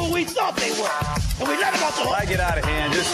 [0.00, 0.88] They who we thought they were.
[1.40, 2.16] And we let them off the hook.
[2.16, 3.10] I get out of hand, just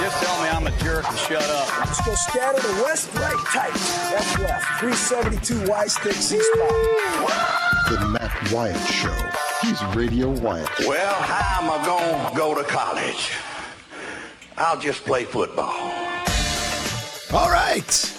[0.00, 1.78] just tell me I'm a jerk and shut up.
[1.78, 3.72] Let's go scatter the west, right, tight.
[4.12, 4.80] Left, left.
[4.80, 7.88] 372 Y stick, C spot.
[7.88, 9.14] The Matt Wyatt Show.
[9.62, 10.68] He's Radio Wyatt.
[10.80, 13.32] Well, how am I going to go to college?
[14.56, 15.72] I'll just play football.
[17.32, 18.18] All right.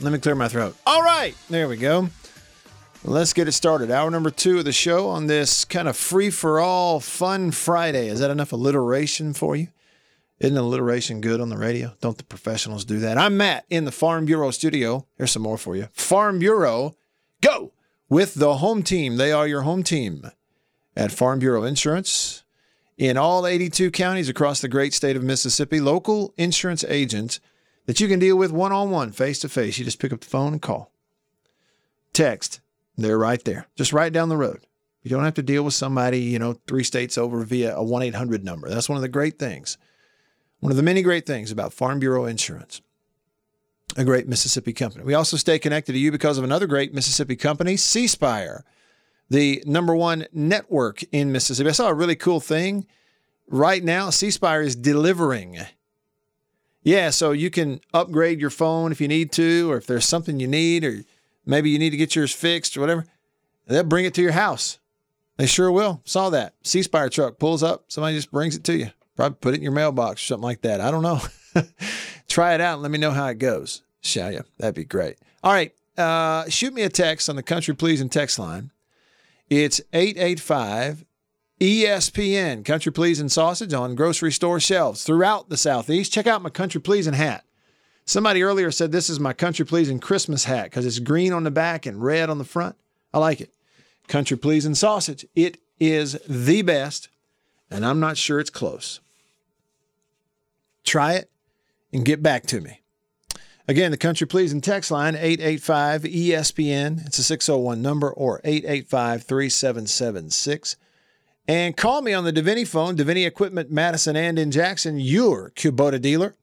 [0.00, 0.76] Let me clear my throat.
[0.86, 1.34] All right.
[1.48, 2.08] There we go.
[3.04, 3.92] Let's get it started.
[3.92, 8.08] Hour number two of the show on this kind of free for all fun Friday.
[8.08, 9.68] Is that enough alliteration for you?
[10.40, 11.94] Isn't alliteration good on the radio?
[12.00, 13.16] Don't the professionals do that?
[13.16, 15.06] I'm Matt in the Farm Bureau studio.
[15.16, 15.88] Here's some more for you.
[15.92, 16.96] Farm Bureau,
[17.40, 17.72] go
[18.08, 19.16] with the home team.
[19.16, 20.30] They are your home team
[20.96, 22.42] at Farm Bureau Insurance
[22.96, 25.80] in all 82 counties across the great state of Mississippi.
[25.80, 27.38] Local insurance agents
[27.86, 29.78] that you can deal with one on one, face to face.
[29.78, 30.92] You just pick up the phone and call.
[32.12, 32.60] Text,
[33.04, 34.60] they're right there, just right down the road.
[35.02, 38.02] You don't have to deal with somebody, you know, three states over via a 1
[38.02, 38.68] 800 number.
[38.68, 39.78] That's one of the great things.
[40.60, 42.82] One of the many great things about Farm Bureau Insurance,
[43.96, 45.04] a great Mississippi company.
[45.04, 48.64] We also stay connected to you because of another great Mississippi company, C Spire,
[49.30, 51.68] the number one network in Mississippi.
[51.68, 52.86] I saw a really cool thing.
[53.46, 55.58] Right now, C Spire is delivering.
[56.82, 60.40] Yeah, so you can upgrade your phone if you need to, or if there's something
[60.40, 61.04] you need, or
[61.48, 63.06] maybe you need to get yours fixed or whatever.
[63.66, 64.78] They'll bring it to your house.
[65.36, 66.00] They sure will.
[66.04, 66.54] Saw that.
[66.62, 68.90] C Spire truck pulls up, somebody just brings it to you.
[69.16, 70.80] Probably put it in your mailbox or something like that.
[70.80, 71.20] I don't know.
[72.28, 74.44] Try it out and let me know how it goes, shall you?
[74.58, 75.16] That'd be great.
[75.42, 75.72] All right.
[75.96, 78.70] Uh, shoot me a text on the Country Pleasing text line.
[79.50, 81.04] It's 885
[81.60, 86.12] ESPN, Country Pleasing Sausage on grocery store shelves throughout the Southeast.
[86.12, 87.44] Check out my Country Pleasing hat.
[88.08, 91.50] Somebody earlier said this is my Country Pleasing Christmas hat because it's green on the
[91.50, 92.74] back and red on the front.
[93.12, 93.52] I like it.
[94.06, 95.26] Country Pleasing Sausage.
[95.36, 97.10] It is the best,
[97.70, 99.00] and I'm not sure it's close.
[100.84, 101.30] Try it
[101.92, 102.80] and get back to me.
[103.68, 107.06] Again, the country pleasing text line 885 ESPN.
[107.06, 110.76] It's a 601 number or 885 3776.
[111.46, 116.00] And call me on the Deviney phone, Deviney Equipment, Madison and in Jackson, your Kubota
[116.00, 116.34] dealer.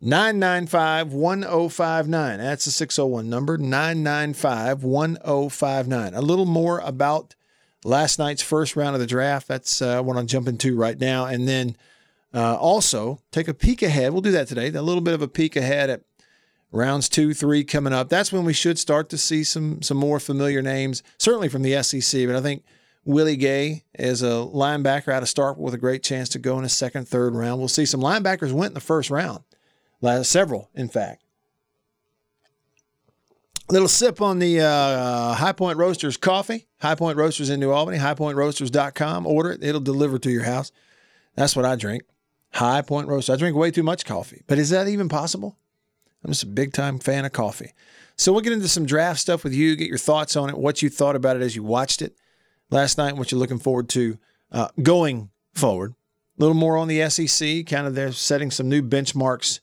[0.00, 2.38] 995 1059.
[2.38, 6.14] That's the 601 number, 995 1059.
[6.14, 7.34] A little more about
[7.84, 9.48] last night's first round of the draft.
[9.48, 11.26] That's uh, what I'm jumping to right now.
[11.26, 11.76] And then
[12.32, 14.12] uh, also take a peek ahead.
[14.12, 14.68] We'll do that today.
[14.68, 16.02] A little bit of a peek ahead at
[16.70, 18.08] rounds two, three coming up.
[18.08, 21.82] That's when we should start to see some some more familiar names, certainly from the
[21.82, 22.26] SEC.
[22.26, 22.64] But I think
[23.04, 26.64] Willie Gay is a linebacker out of Starkville with a great chance to go in
[26.64, 27.58] a second, third round.
[27.58, 29.42] We'll see some linebackers went in the first round,
[30.22, 31.22] several, in fact.
[33.70, 36.66] Little sip on the uh, High Point Roasters coffee.
[36.80, 39.26] High Point Roasters in New Albany, highpointroasters.com.
[39.26, 40.72] Order it, it'll deliver to your house.
[41.34, 42.04] That's what I drink.
[42.52, 43.34] High Point Roasters.
[43.34, 45.58] I drink way too much coffee, but is that even possible?
[46.24, 47.74] I'm just a big time fan of coffee.
[48.16, 50.82] So we'll get into some draft stuff with you, get your thoughts on it, what
[50.82, 52.16] you thought about it as you watched it
[52.70, 54.18] last night, what you're looking forward to
[54.50, 55.94] uh, going forward.
[56.36, 59.60] A little more on the SEC, kind of they're setting some new benchmarks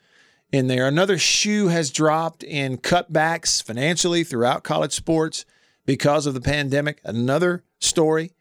[0.55, 0.87] in there.
[0.87, 5.45] Another shoe has dropped in cutbacks financially throughout college sports
[5.85, 6.99] because of the pandemic.
[7.03, 8.31] Another story.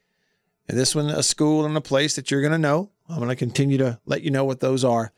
[0.68, 2.90] And this one, a school and a place that you're going to know.
[3.08, 5.12] I'm going to continue to let you know what those are.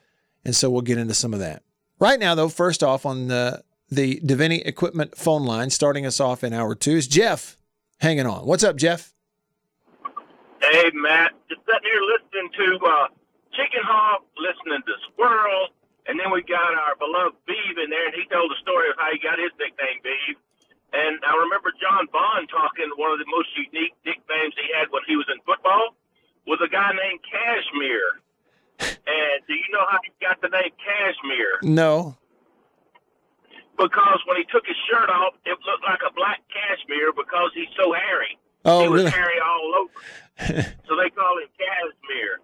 [0.45, 1.63] And so we'll get into some of that.
[2.01, 6.43] Right now, though, first off on the, the Deviney Equipment phone line, starting us off
[6.43, 7.57] in hour two, is Jeff
[8.01, 8.45] hanging on.
[8.45, 9.13] What's up, Jeff?
[10.61, 11.33] Hey, Matt.
[11.49, 13.07] Just sitting here listening to uh,
[13.53, 15.69] Chicken Hawk, listening to Squirrel,
[16.07, 18.97] and then we got our beloved Beeve in there, and he told the story of
[18.99, 20.39] how he got his nickname, Beeve.
[20.95, 25.03] And I remember John Bond talking one of the most unique nicknames he had when
[25.05, 25.99] he was in football
[26.47, 28.23] was a guy named Cashmere.
[29.07, 31.63] And do you know how he got the name Cashmere?
[31.63, 32.19] No.
[33.79, 37.71] Because when he took his shirt off, it looked like a black cashmere because he's
[37.77, 38.37] so hairy.
[38.65, 39.15] Oh, he was really?
[39.15, 39.95] hairy all over.
[40.89, 42.41] so they call him Cashmere.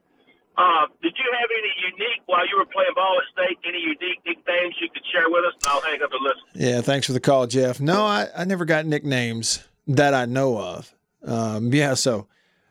[0.57, 3.59] Uh, did you have any unique while you were playing ball at state?
[3.67, 5.55] Any unique nicknames you could share with us?
[5.65, 6.43] And I'll hang up and listen.
[6.55, 7.81] Yeah, thanks for the call, Jeff.
[7.81, 10.95] No, I, I never got nicknames that I know of.
[11.25, 12.27] Um, yeah, so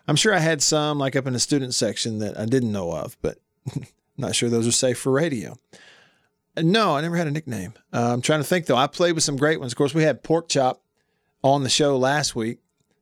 [0.08, 2.92] I'm sure I had some like up in the student section that I didn't know
[2.92, 3.40] of, but
[4.18, 5.58] not sure those are safe for radio.
[6.58, 7.74] No, I never had a nickname.
[7.94, 8.76] Uh, I'm trying to think though.
[8.76, 9.72] I played with some great ones.
[9.72, 10.84] Of course, we had Pork Chop
[11.44, 12.60] on the show last week.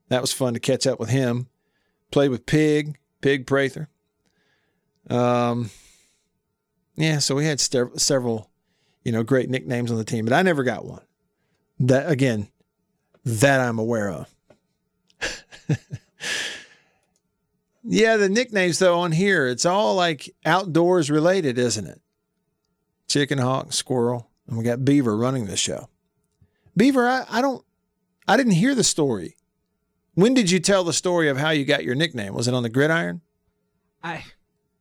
[0.10, 1.48] That was fun to catch up with him.
[2.12, 3.90] Played with Pig, Pig Prather.
[5.10, 5.70] Um,
[6.96, 8.50] yeah, so we had ster- several,
[9.04, 11.02] you know, great nicknames on the team, but I never got one.
[11.80, 12.50] That again,
[13.24, 14.36] that I'm aware of.
[17.84, 22.02] yeah, the nicknames though on here, it's all like outdoors related, isn't it?
[23.08, 25.90] Chicken hawk, squirrel, and we got Beaver running the show.
[26.76, 27.64] Beaver, I, I don't,
[28.28, 29.36] I didn't hear the story.
[30.16, 32.34] When did you tell the story of how you got your nickname?
[32.34, 33.22] Was it on the gridiron?
[34.04, 34.24] I,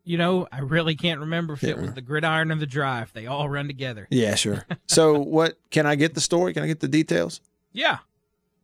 [0.09, 3.13] you know, I really can't remember if it was the gridiron or the drive.
[3.13, 4.07] They all run together.
[4.09, 4.65] Yeah, sure.
[4.87, 5.59] so what?
[5.71, 6.55] Can I get the story?
[6.55, 7.43] Can I get the details?
[7.73, 7.99] Yeah.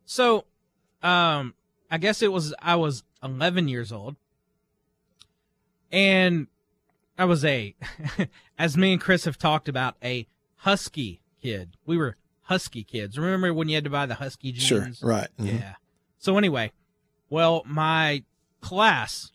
[0.05, 0.45] So,
[1.03, 1.53] um,
[1.91, 4.15] I guess it was I was 11 years old,
[5.91, 6.47] and
[7.15, 7.75] I was a,
[8.57, 10.25] as me and Chris have talked about, a
[10.57, 11.77] husky kid.
[11.85, 13.19] We were husky kids.
[13.19, 14.65] Remember when you had to buy the husky jeans?
[14.97, 15.07] Sure.
[15.07, 15.27] Right.
[15.39, 15.59] Mhm.
[15.59, 15.75] Yeah.
[16.17, 16.71] So anyway,
[17.29, 18.23] well, my
[18.61, 19.31] class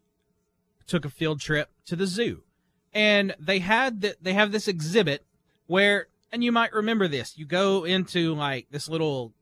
[0.91, 2.43] took a field trip to the zoo,
[2.93, 5.25] and they had that they have this exhibit
[5.67, 7.39] where, and you might remember this.
[7.39, 9.33] You go into like this little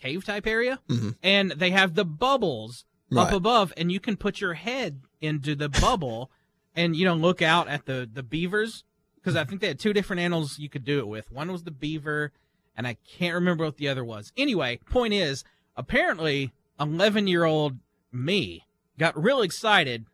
[0.00, 1.16] cave type area, Mhm.
[1.22, 2.84] and they have the bubbles
[3.14, 6.30] up above, and you can put your head into the bubble,
[6.74, 8.84] and you know look out at the the beavers
[9.16, 11.30] because I think they had two different animals you could do it with.
[11.30, 12.32] One was the beaver,
[12.76, 14.32] and I can't remember what the other was.
[14.36, 15.44] Anyway, point is,
[15.76, 17.78] apparently, 11 year old
[18.10, 18.64] me
[18.98, 20.06] got real excited,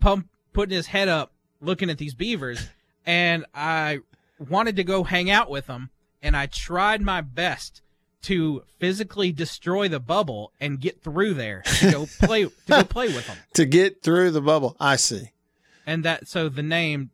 [0.00, 2.68] pump, putting his head up, looking at these beavers,
[3.06, 4.00] and I
[4.38, 5.90] wanted to go hang out with them,
[6.22, 7.82] and I tried my best
[8.22, 13.08] to physically destroy the bubble and get through there to go play to go play
[13.08, 13.36] with them.
[13.54, 14.76] To get through the bubble.
[14.78, 15.32] I see.
[15.86, 17.10] And that so the name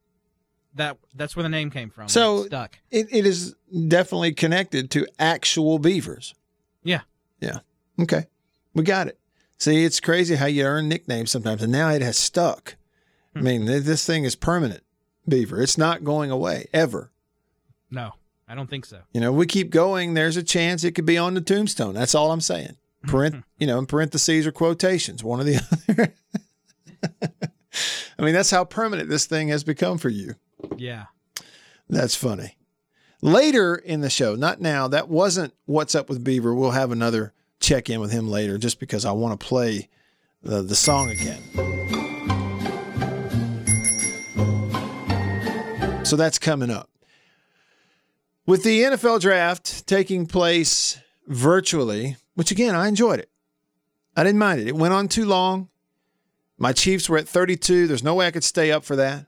[0.75, 2.09] that that's where the name came from.
[2.09, 2.79] So stuck.
[2.91, 3.55] It, it is
[3.89, 6.35] definitely connected to actual beavers.
[6.83, 7.01] Yeah.
[7.41, 7.61] Yeah.
[8.01, 8.27] Okay.
[8.75, 9.19] We got it.
[9.59, 12.77] See, it's crazy how you earn nicknames sometimes, and now it has stuck.
[13.35, 13.45] I hmm.
[13.45, 14.83] mean, this thing is permanent,
[15.29, 15.61] beaver.
[15.61, 17.11] It's not going away ever.
[17.91, 18.13] No,
[18.47, 19.01] I don't think so.
[19.13, 20.15] You know, we keep going.
[20.15, 21.95] There's a chance it could be on the tombstone.
[21.95, 22.77] That's all I'm saying.
[23.07, 26.13] Parent, you know, in parentheses or quotations, one or the other.
[28.19, 30.35] I mean, that's how permanent this thing has become for you.
[30.77, 31.07] Yeah.
[31.89, 32.57] That's funny.
[33.23, 36.55] Later in the show, not now, that wasn't What's Up with Beaver.
[36.55, 39.89] We'll have another check in with him later just because I want to play
[40.43, 41.43] the, the song again.
[46.05, 46.89] So that's coming up.
[48.47, 53.31] With the NFL draft taking place virtually, which again, I enjoyed it.
[54.17, 54.69] I didn't mind it.
[54.69, 55.69] It went on too long.
[56.57, 57.87] My Chiefs were at 32.
[57.87, 59.27] There's no way I could stay up for that.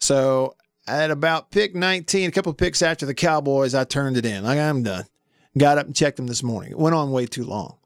[0.00, 0.56] So
[0.86, 4.44] at about pick 19, a couple of picks after the Cowboys, I turned it in.
[4.44, 5.04] Like I'm done.
[5.56, 6.72] Got up and checked them this morning.
[6.72, 7.78] It went on way too long.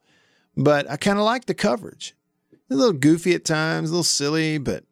[0.56, 2.14] But I kind of liked the coverage.
[2.70, 4.84] A little goofy at times, a little silly, but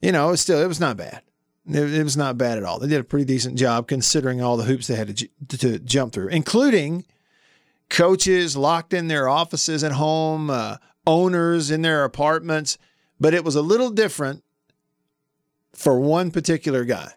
[0.00, 1.22] you know, it was still it was not bad.
[1.66, 2.78] It, it was not bad at all.
[2.78, 6.12] They did a pretty decent job considering all the hoops they had to, to jump
[6.12, 7.04] through, including
[7.88, 10.76] coaches locked in their offices at home, uh,
[11.06, 12.76] owners in their apartments.
[13.18, 14.44] But it was a little different
[15.72, 17.12] for one particular guy.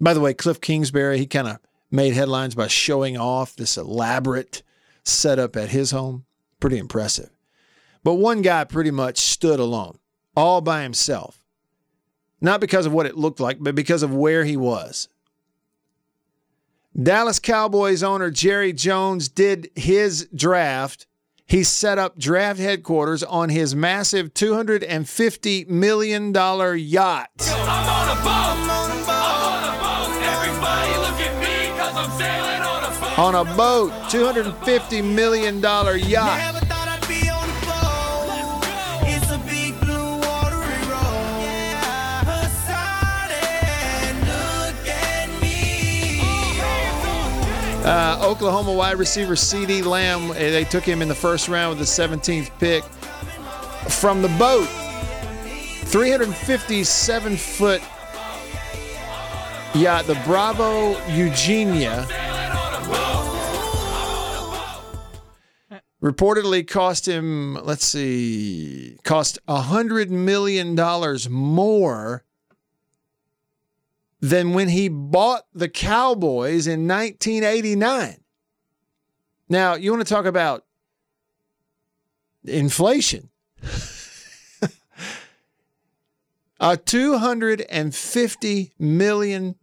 [0.00, 1.58] By the way, Cliff Kingsbury, he kind of
[1.90, 4.62] made headlines by showing off this elaborate
[5.04, 6.24] setup at his home.
[6.60, 7.30] Pretty impressive.
[8.02, 9.98] But one guy pretty much stood alone,
[10.36, 11.44] all by himself.
[12.40, 15.08] Not because of what it looked like, but because of where he was.
[17.00, 21.06] Dallas Cowboys owner Jerry Jones did his draft.
[21.46, 26.32] He set up draft headquarters on his massive $250 million
[26.78, 27.30] yacht.
[33.20, 33.50] On a boat.
[33.50, 35.82] On a boat, $250 million yacht.
[35.92, 38.64] Never thought I'd be on a boat.
[39.06, 41.76] It's a big blue watery road.
[42.24, 43.28] Hassan,
[44.24, 46.20] look at me.
[47.84, 51.86] Uh, Oklahoma wide receiver CeeDee Lamb, eh, they took him in the first round with
[51.86, 52.82] the 17th pick
[53.92, 54.66] from the boat.
[55.88, 57.82] 357 foot
[59.74, 62.06] yacht, the Bravo Eugenia.
[66.02, 70.74] Reportedly cost him, let's see, cost $100 million
[71.30, 72.24] more
[74.20, 78.16] than when he bought the Cowboys in 1989.
[79.50, 80.64] Now, you want to talk about
[82.44, 83.28] inflation.
[86.60, 89.54] a $250 million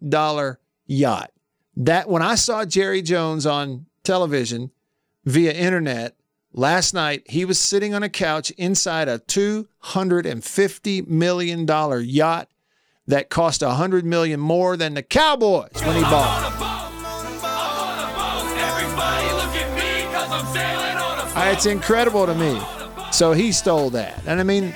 [0.86, 1.32] yacht.
[1.80, 4.72] That when I saw Jerry Jones on television
[5.26, 6.16] via internet
[6.52, 11.68] last night, he was sitting on a couch inside a $250 million
[12.04, 12.50] yacht
[13.06, 16.58] that cost 100 million more than the Cowboys when he bought it.
[21.38, 22.60] Uh, It's incredible to me.
[23.12, 24.20] So he stole that.
[24.26, 24.74] And I mean,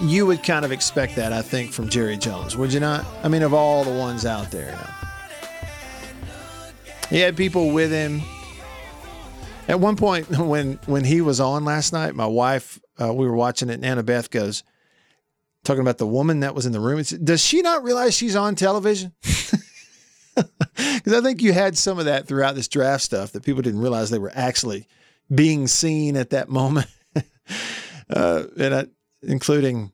[0.00, 3.04] you would kind of expect that, I think, from Jerry Jones, would you not?
[3.24, 4.66] I mean, of all the ones out there.
[4.66, 5.01] You know.
[7.12, 8.22] He had people with him.
[9.68, 13.36] At one point, when when he was on last night, my wife, uh, we were
[13.36, 14.62] watching it, and Annabeth goes,
[15.62, 17.02] talking about the woman that was in the room.
[17.02, 19.12] Does she not realize she's on television?
[20.34, 23.80] Because I think you had some of that throughout this draft stuff that people didn't
[23.80, 24.88] realize they were actually
[25.32, 26.86] being seen at that moment,
[28.08, 28.86] uh, and I,
[29.22, 29.92] including,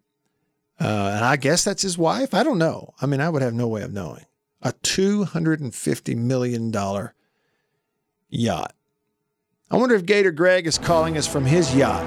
[0.81, 2.35] uh, and I guess that's his wife.
[2.35, 2.95] I don't know.
[3.03, 4.25] I mean, I would have no way of knowing.
[4.61, 7.15] A two hundred and fifty million dollar
[8.29, 8.75] yacht.
[9.71, 12.05] I wonder if Gator Greg is calling us from his yacht.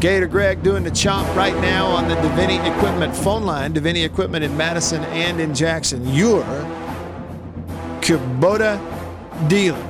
[0.00, 3.72] Gator Greg doing the chomp right now on the Deviney Equipment phone line.
[3.74, 6.06] Deviney Equipment in Madison and in Jackson.
[6.14, 6.44] Your
[8.00, 8.78] Kubota
[9.48, 9.82] dealer.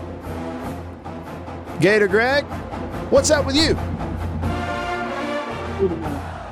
[1.81, 2.45] Gator Greg,
[3.11, 3.77] what's up with you?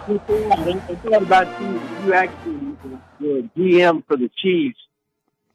[0.06, 4.78] I thought about you, you actually uh, GM for the Chiefs.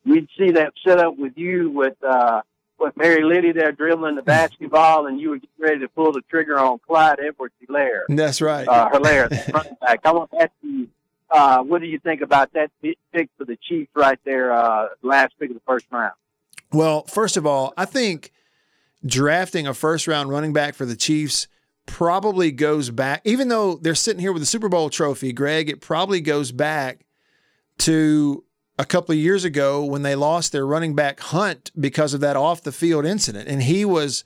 [0.05, 2.41] We'd see that set up with you with uh,
[2.79, 6.21] with Mary Liddy there dribbling the basketball, and you were getting ready to pull the
[6.29, 8.01] trigger on Clyde Edwards Helaire.
[8.07, 8.67] That's right.
[8.67, 9.99] Uh, Helaire, the running back.
[10.05, 10.87] I want to ask you,
[11.29, 15.33] uh, what do you think about that pick for the Chiefs right there, uh, last
[15.39, 16.13] pick of the first round?
[16.71, 18.31] Well, first of all, I think
[19.05, 21.47] drafting a first round running back for the Chiefs
[21.85, 25.81] probably goes back, even though they're sitting here with the Super Bowl trophy, Greg, it
[25.81, 27.05] probably goes back
[27.79, 28.43] to
[28.79, 32.37] a couple of years ago when they lost their running back Hunt because of that
[32.37, 33.49] off the field incident.
[33.49, 34.23] And he was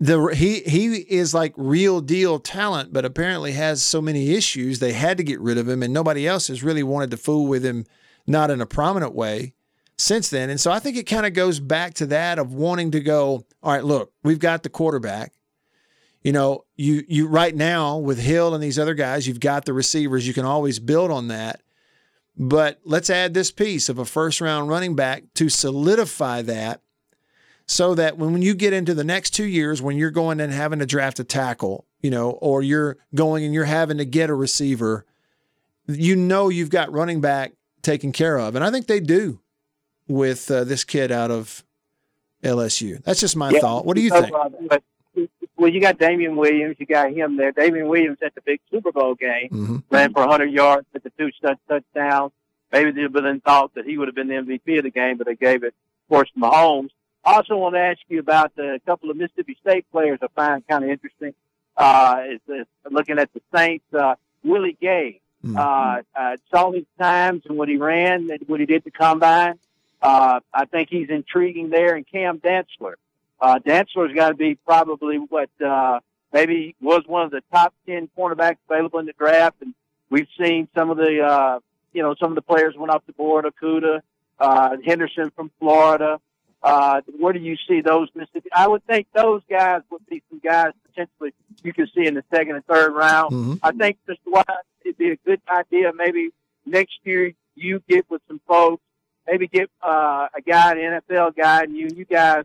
[0.00, 4.94] the he he is like real deal talent, but apparently has so many issues they
[4.94, 7.64] had to get rid of him, and nobody else has really wanted to fool with
[7.64, 7.84] him,
[8.26, 9.52] not in a prominent way
[9.98, 10.48] since then.
[10.48, 13.44] And so I think it kind of goes back to that of wanting to go,
[13.62, 15.32] all right, look, we've got the quarterback.
[16.22, 19.74] You know, you you right now with Hill and these other guys, you've got the
[19.74, 20.26] receivers.
[20.26, 21.60] You can always build on that.
[22.36, 26.80] But let's add this piece of a first round running back to solidify that
[27.66, 30.80] so that when you get into the next two years, when you're going and having
[30.80, 34.34] to draft a tackle, you know, or you're going and you're having to get a
[34.34, 35.06] receiver,
[35.86, 38.56] you know you've got running back taken care of.
[38.56, 39.40] And I think they do
[40.08, 41.64] with uh, this kid out of
[42.42, 43.02] LSU.
[43.04, 43.86] That's just my Yeah, thought.
[43.86, 44.34] What do you think?
[45.56, 46.76] Well, you got Damien Williams.
[46.78, 47.52] You got him there.
[47.52, 49.82] Damien Williams at the big Super Bowl game Mhm.
[49.90, 52.32] ran for 100 yards with the two touch touchdowns.
[52.72, 54.90] Maybe there would have been thought that he would have been the MVP of the
[54.90, 56.90] game, but they gave it, of course, to Mahomes.
[57.24, 60.66] I also want to ask you about a couple of Mississippi State players I find
[60.66, 61.34] kind of interesting.
[61.76, 65.20] Uh, is, is looking at the Saints, uh, Willie Gay.
[65.56, 69.58] Uh, uh, saw his times and what he ran and what he did to combine.
[70.00, 71.94] Uh, I think he's intriguing there.
[71.96, 72.94] And Cam Dantzler.
[73.44, 76.00] Uh, Dantzler's got to be probably what, uh,
[76.32, 79.56] maybe was one of the top 10 cornerbacks available in the draft.
[79.60, 79.74] And
[80.08, 81.58] we've seen some of the, uh,
[81.92, 84.00] you know, some of the players went off the board, Okudah,
[84.38, 86.20] uh, Henderson from Florida.
[86.62, 88.48] Uh, where do you see those Mississippi?
[88.56, 92.24] I would think those guys would be some guys potentially you could see in the
[92.34, 93.32] second and third round.
[93.32, 93.58] Mhm.
[93.62, 94.16] I think Mr.
[94.24, 94.44] why
[94.82, 96.30] it'd be a good idea maybe
[96.64, 98.82] next year you get with some folks,
[99.26, 102.44] maybe get uh, a guy, an NFL guy, and you you guys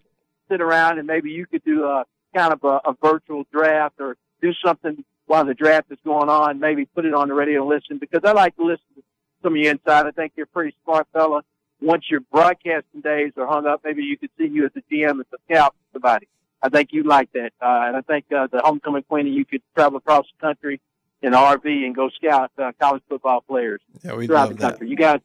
[0.49, 4.15] sit around and maybe you could do a kind of a, a virtual draft or
[4.41, 6.59] do something while the draft is going on.
[6.59, 9.03] Maybe put it on the radio and listen because I like to listen to
[9.43, 10.05] some of you inside.
[10.05, 11.41] I think you're a pretty smart fella.
[11.81, 15.21] Once your broadcasting days are hung up, maybe you could see you as a GM
[15.21, 16.27] as a scout for somebody.
[16.61, 19.61] I think you like that, uh, and I think uh, the homecoming queen, you could
[19.75, 20.81] travel across the country
[21.21, 24.71] in an RV and go scout uh, college football players Yeah, throughout the that.
[24.71, 24.89] country.
[24.89, 25.21] You guys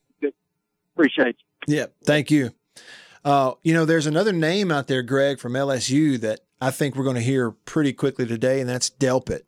[0.94, 1.76] appreciate you.
[1.76, 2.50] Yeah, thank you.
[3.24, 7.04] Uh, you know, there's another name out there, Greg, from LSU that I think we're
[7.04, 9.42] going to hear pretty quickly today, and that's Delpit.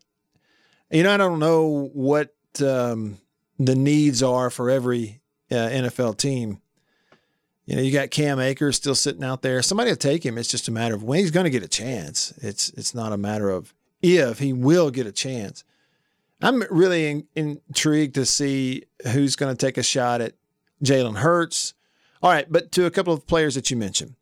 [0.89, 3.17] You know, I don't know what um,
[3.59, 6.61] the needs are for every uh, NFL team.
[7.65, 9.61] You know, you got Cam Akers still sitting out there.
[9.61, 10.37] Somebody will take him.
[10.37, 12.31] It's just a matter of when he's going to get a chance.
[12.37, 15.65] It's it's not a matter of if he will get a chance.
[16.41, 20.35] I'm really in, intrigued to see who's going to take a shot at
[20.83, 21.73] Jalen Hurts.
[22.21, 24.15] All right, but to a couple of players that you mentioned.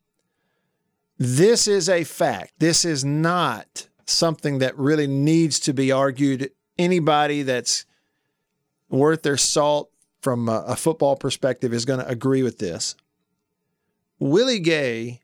[1.17, 2.53] This is a fact.
[2.59, 6.51] This is not something that really needs to be argued.
[6.77, 7.85] Anybody that's
[8.89, 9.89] worth their salt
[10.21, 12.95] from a, a football perspective is going to agree with this.
[14.19, 15.21] Willie Gay,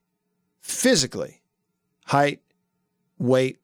[0.62, 1.42] physically,
[2.06, 2.42] height,
[3.18, 3.60] weight,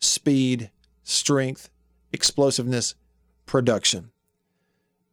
[0.00, 0.70] speed,
[1.02, 1.70] strength,
[2.12, 2.94] explosiveness,
[3.46, 4.10] production.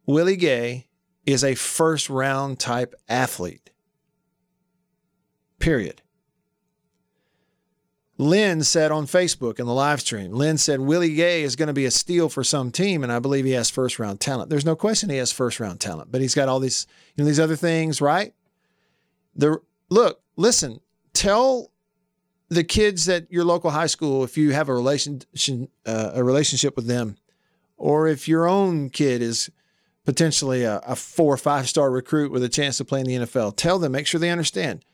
[0.06, 0.86] Willie Gay
[1.32, 3.70] is a first round type athlete.
[5.58, 6.02] Period.
[8.20, 11.72] Lynn said on Facebook in the live stream, Lynn said Willie Gay is going to
[11.72, 14.50] be a steal for some team, and I believe he has first round talent.
[14.50, 17.26] There's no question he has first round talent, but he's got all these, you know,
[17.26, 18.34] these other things, right?
[19.34, 20.80] The look, listen,
[21.14, 21.70] tell
[22.50, 25.22] the kids at your local high school if you have a relation
[25.86, 27.16] uh, a relationship with them,
[27.78, 29.50] or if your own kid is
[30.10, 33.14] potentially a, a four or five star recruit with a chance to play in the
[33.14, 33.54] NFL.
[33.54, 34.84] Tell them, make sure they understand.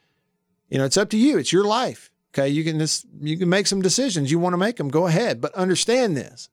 [0.69, 1.39] You know, it's up to you.
[1.39, 2.11] It's your life.
[2.35, 4.31] Okay, you can just you can make some decisions.
[4.31, 6.51] You want to make them, go ahead, but understand this.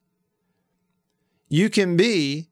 [1.49, 2.47] You can be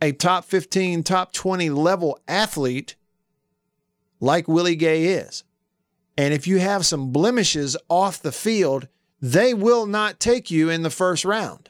[0.00, 2.94] a top 15, top 20 level athlete
[4.20, 5.42] like Willie Gay is.
[6.16, 8.86] And if you have some blemishes off the field,
[9.20, 11.69] they will not take you in the first round.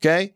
[0.00, 0.34] Okay?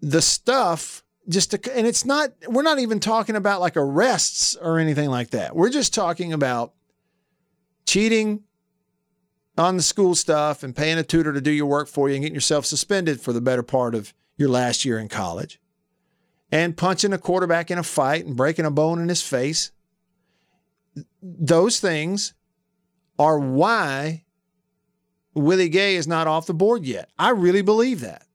[0.00, 4.78] The stuff just to, and it's not we're not even talking about like arrests or
[4.78, 5.56] anything like that.
[5.56, 6.74] We're just talking about
[7.86, 8.42] cheating
[9.56, 12.22] on the school stuff and paying a tutor to do your work for you and
[12.22, 15.60] getting yourself suspended for the better part of your last year in college.
[16.50, 19.72] And punching a quarterback in a fight and breaking a bone in his face.
[21.22, 22.34] Those things
[23.18, 24.23] are why
[25.34, 27.10] Willie Gay is not off the board yet.
[27.18, 28.26] I really believe that.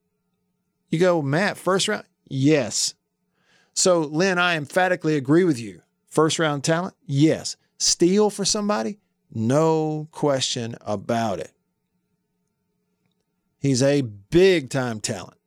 [0.89, 2.03] You go, Matt, first round.
[2.27, 2.93] Yes.
[3.73, 5.81] So, Lynn, I emphatically agree with you.
[6.07, 6.95] First round talent?
[7.05, 7.55] Yes.
[7.77, 8.99] Steal for somebody?
[9.31, 11.53] No question about it.
[13.59, 15.37] He's a big time talent.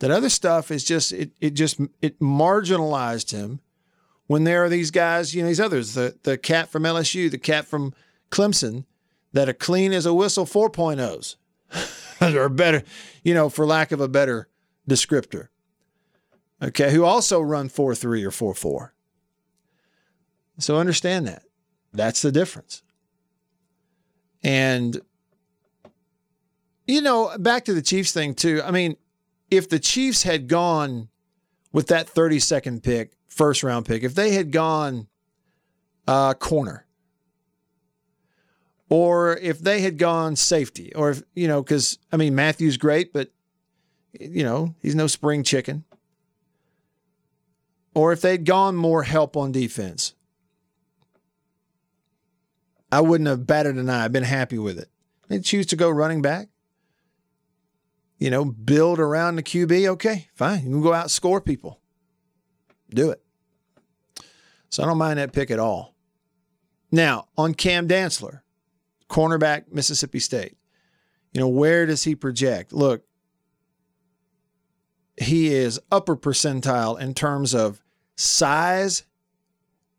[0.00, 3.60] That other stuff is just it it just it marginalized him
[4.26, 7.38] when there are these guys, you know, these others, the the cat from LSU, the
[7.38, 7.94] cat from
[8.30, 8.84] Clemson,
[9.34, 11.36] that are clean as a whistle 4.0s.
[12.34, 12.82] or better,
[13.22, 14.48] you know, for lack of a better
[14.88, 15.48] descriptor
[16.64, 18.94] okay, who also run 4 3 or 4 4.
[20.58, 21.42] So understand that.
[21.92, 22.82] That's the difference.
[24.42, 25.00] And,
[26.86, 28.62] you know, back to the Chiefs thing, too.
[28.62, 28.96] I mean,
[29.50, 31.08] if the Chiefs had gone
[31.72, 35.08] with that 30 second pick, first round pick, if they had gone
[36.06, 36.83] uh, corner,
[38.88, 43.12] or if they had gone safety, or if, you know, because, I mean, Mathieu's great,
[43.12, 43.30] but,
[44.12, 45.84] you know, he's no spring chicken
[47.94, 50.14] or if they'd gone more help on defense,
[52.90, 54.04] I wouldn't have batted an eye.
[54.04, 54.88] I've been happy with it.
[55.28, 56.48] They choose to go running back.
[58.18, 59.88] You know, build around the QB.
[59.88, 60.64] Okay, fine.
[60.64, 61.80] You can go out score people.
[62.90, 63.22] Do it.
[64.70, 65.94] So I don't mind that pick at all.
[66.92, 68.40] Now, on Cam Dantzler,
[69.14, 70.56] cornerback, Mississippi State.
[71.32, 72.72] You know, where does he project?
[72.72, 73.04] Look,
[75.16, 77.80] he is upper percentile in terms of
[78.16, 79.04] size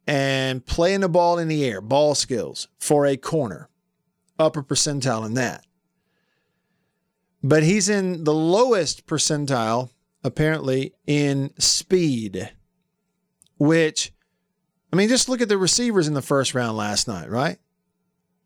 [0.06, 3.69] and playing the ball in the air, ball skills for a corner,
[4.38, 5.65] upper percentile in that.
[7.41, 9.91] But he's in the lowest percentile,
[10.25, 12.51] apparently, in speed,
[13.58, 14.12] which,
[14.91, 17.60] I mean, just look at the receivers in the first round last night, right?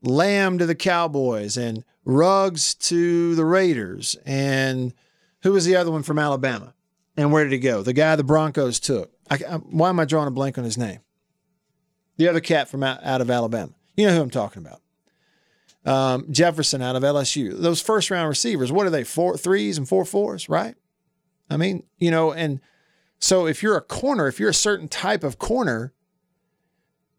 [0.02, 4.16] Lamb to the Cowboys and Ruggs to the Raiders.
[4.26, 4.94] And
[5.44, 6.74] who was the other one from Alabama?
[7.18, 7.84] And where did he go?
[7.84, 9.12] The guy the Broncos took.
[9.30, 11.00] I, I, why am I drawing a blank on his name?
[12.18, 13.74] The other cat from out, out of Alabama.
[13.96, 14.82] You know who I'm talking about.
[15.86, 17.58] Um, Jefferson out of LSU.
[17.58, 19.04] Those first round receivers, what are they?
[19.04, 20.76] Four threes and four fours, right?
[21.50, 22.60] I mean, you know, and
[23.20, 25.94] so if you're a corner, if you're a certain type of corner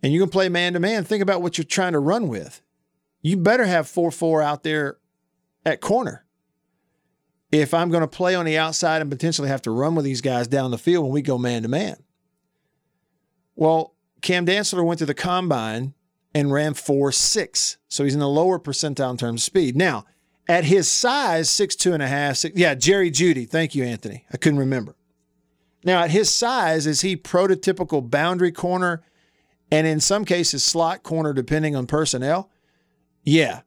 [0.02, 2.62] and you can play man to man, think about what you're trying to run with.
[3.22, 4.98] You better have 4 4 out there
[5.64, 6.24] at corner
[7.52, 10.20] if I'm going to play on the outside and potentially have to run with these
[10.20, 11.96] guys down the field when we go man to man.
[13.56, 15.94] Well, Cam Dantzler went to the combine
[16.34, 17.76] and ran 4 6.
[17.88, 19.76] So he's in the lower percentile in terms of speed.
[19.76, 20.04] Now,
[20.48, 23.48] at his size, six two and a half, six, yeah, Jerry Jeudy.
[23.48, 24.24] Thank you, Anthony.
[24.32, 24.96] I couldn't remember.
[25.84, 29.02] Now, at his size, is he prototypical boundary corner
[29.70, 32.50] and in some cases slot corner, depending on personnel?
[33.22, 33.60] Yeah,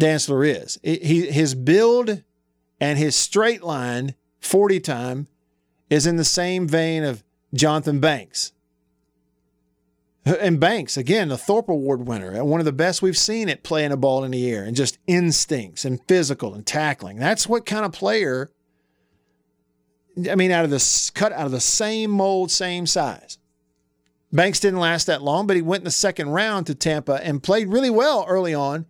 [0.00, 0.78] Dantzler is.
[0.82, 2.22] He, his build
[2.80, 5.26] and his straight line 40 time
[5.90, 7.22] is in the same vein of
[7.54, 8.52] Johnthan Banks,
[10.24, 13.62] And Banks, again, the Thorpe Award winner, uh, one of the best we've seen at
[13.62, 17.18] playing a ball in the air and just instincts and physical and tackling.
[17.18, 18.50] That's what kind of player.
[20.28, 23.38] I mean, out of this cut out of the same mold, same size.
[24.36, 27.42] Banks didn't last that long, but he went in the second round to Tampa and
[27.42, 28.84] played really well early on.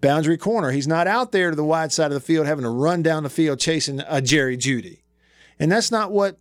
[0.00, 0.70] Boundary corner.
[0.70, 3.22] He's not out there to the wide side of the field having to run down
[3.22, 5.02] the field chasing a Jerry Jeudy.
[5.58, 6.38] And that's not what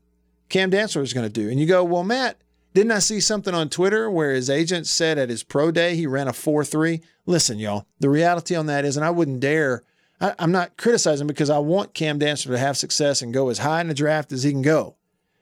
[0.48, 1.50] Cam Dantzler is going to do.
[1.50, 2.38] And you go, well, Matt,
[2.74, 6.08] didn't I see something on Twitter where his agent said at his pro day he
[6.08, 7.02] ran a 4 3?
[7.26, 9.84] Listen, y'all, the reality on that is, and I wouldn't dare,
[10.22, 13.58] I, am not criticizing because I want Cam Dantzler to have success and go as
[13.58, 14.96] high in the draft as he can go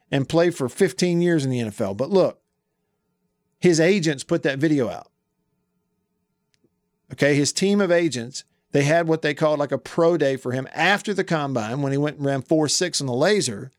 [0.10, 1.98] and play for 15 years in the NFL.
[1.98, 2.41] But look,
[3.65, 5.08] his agents put that video out.
[7.12, 10.51] Okay, his team of agents, they had what they called like a pro day for
[10.51, 13.71] him after the combine when he went and ran 4 6 on the laser.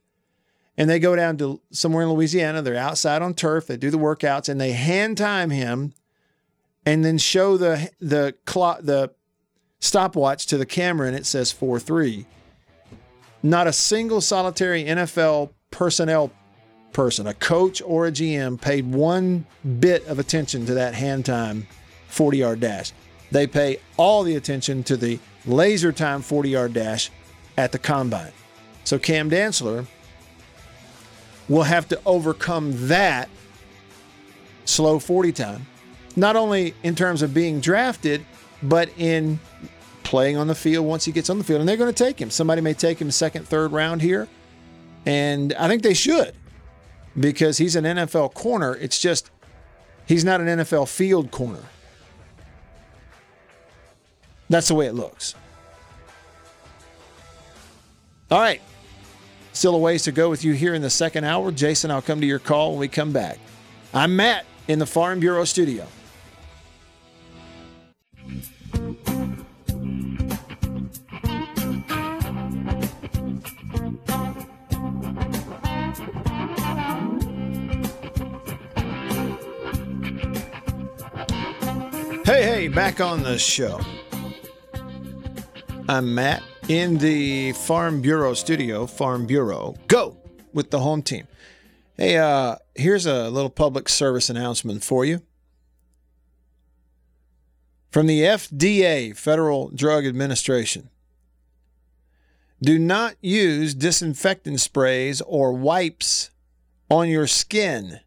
[0.77, 2.63] And they go down to somewhere in Louisiana.
[2.63, 3.69] They're outside on turf.
[3.69, 5.95] They do the workouts and they hand time him
[6.85, 9.13] and then show the the clock the
[9.79, 12.27] stopwatch to the camera and it says 4 3.
[13.41, 16.33] Not a single solitary NFL personnel
[16.97, 19.45] person, a coach or a GM, paid one
[19.81, 21.67] bit of attention to that hand time
[22.09, 22.93] 40 yard dash.
[23.31, 27.11] They pay all the attention to the laser time 40 yard dash
[27.59, 28.33] at the combine.
[28.85, 29.87] So Cam Dantzler
[31.51, 33.29] will have to overcome that
[34.65, 35.67] slow 40 time,
[36.17, 38.25] not only in terms of being drafted,
[38.63, 39.39] but in
[40.03, 41.61] playing on the field once he gets on the field.
[41.61, 42.31] And they're going to take him.
[42.31, 44.29] Somebody may take him second, third round here.
[45.05, 46.33] And I think they should
[47.19, 48.75] because he's an NFL corner.
[48.77, 49.31] It's just
[50.07, 51.63] he's not an NFL field corner.
[54.49, 55.35] That's the way it looks.
[58.31, 58.61] All right.
[59.53, 61.51] Still a ways to go with you here in the second hour.
[61.51, 63.39] Jason, I'll come to your call when we come back.
[63.95, 65.87] I'm Matt in the Farm Bureau studio.
[82.75, 83.81] Back on the show.
[85.89, 89.77] I'm Matt in the Farm Bureau studio, Farm Bureau.
[89.89, 90.19] Go
[90.53, 91.27] with the home team.
[91.97, 95.23] Hey, uh, here's a little public service announcement for you.
[97.91, 100.91] From the FDA, Federal Drug Administration.
[102.61, 106.31] Do not use disinfectant sprays or wipes
[106.91, 108.01] on your skin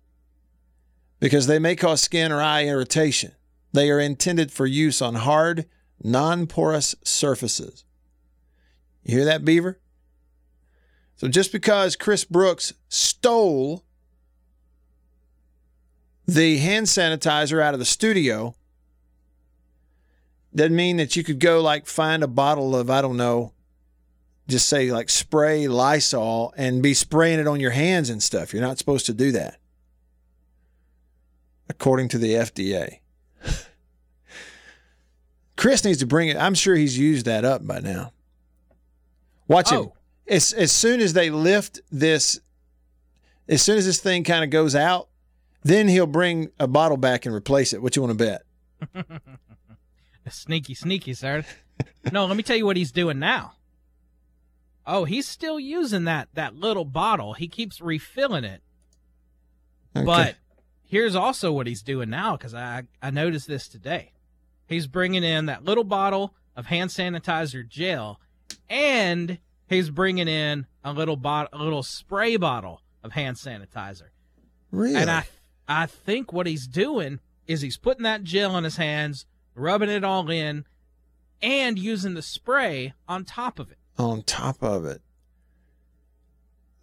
[1.20, 3.32] because they may cause skin or eye irritation.
[3.72, 5.66] They are intended for use on hard,
[6.04, 7.86] non porous surfaces.
[9.04, 9.80] You hear that, Beaver?
[11.16, 13.84] So just because Chris Brooks stole
[16.26, 18.56] the hand sanitizer out of the studio
[20.54, 23.54] doesn't mean that you could go like find a bottle of, I don't know,
[24.48, 28.54] just say like spray Lysol and be spraying it on your hands and stuff.
[28.54, 29.60] You're not supposed to do that,
[31.70, 33.00] according to the FDA.
[35.60, 36.38] Chris needs to bring it.
[36.38, 38.14] I'm sure he's used that up by now.
[39.50, 39.84] Watch Oh.
[39.84, 39.92] him.
[40.30, 42.40] As, as soon as they lift this,
[43.50, 45.10] as soon as this thing kind of goes out,
[45.64, 47.82] then he'll bring a bottle back and replace it.
[47.82, 48.40] What you want to
[48.96, 49.04] bet?
[50.30, 51.44] Sneaky, sneaky, sir.
[52.14, 53.54] no, let me tell you what he's doing now.
[54.88, 57.34] Oh, he's still using that that little bottle.
[57.34, 58.62] He keeps refilling it.
[59.94, 60.06] Okay.
[60.06, 60.36] But
[60.84, 64.14] here's also what he's doing now because I I noticed this today.
[64.70, 68.22] He's bringing in that little bottle of hand sanitizer gel,
[68.70, 74.10] and he's bringing in a little bot a little spray bottle of hand sanitizer.
[74.72, 74.96] really?
[74.96, 75.26] And I
[75.68, 80.04] I think what he's doing is he's putting that gel on his hands, rubbing it
[80.04, 80.66] all in,
[81.42, 83.78] and using the spray on top of it.
[83.98, 85.02] on top of it.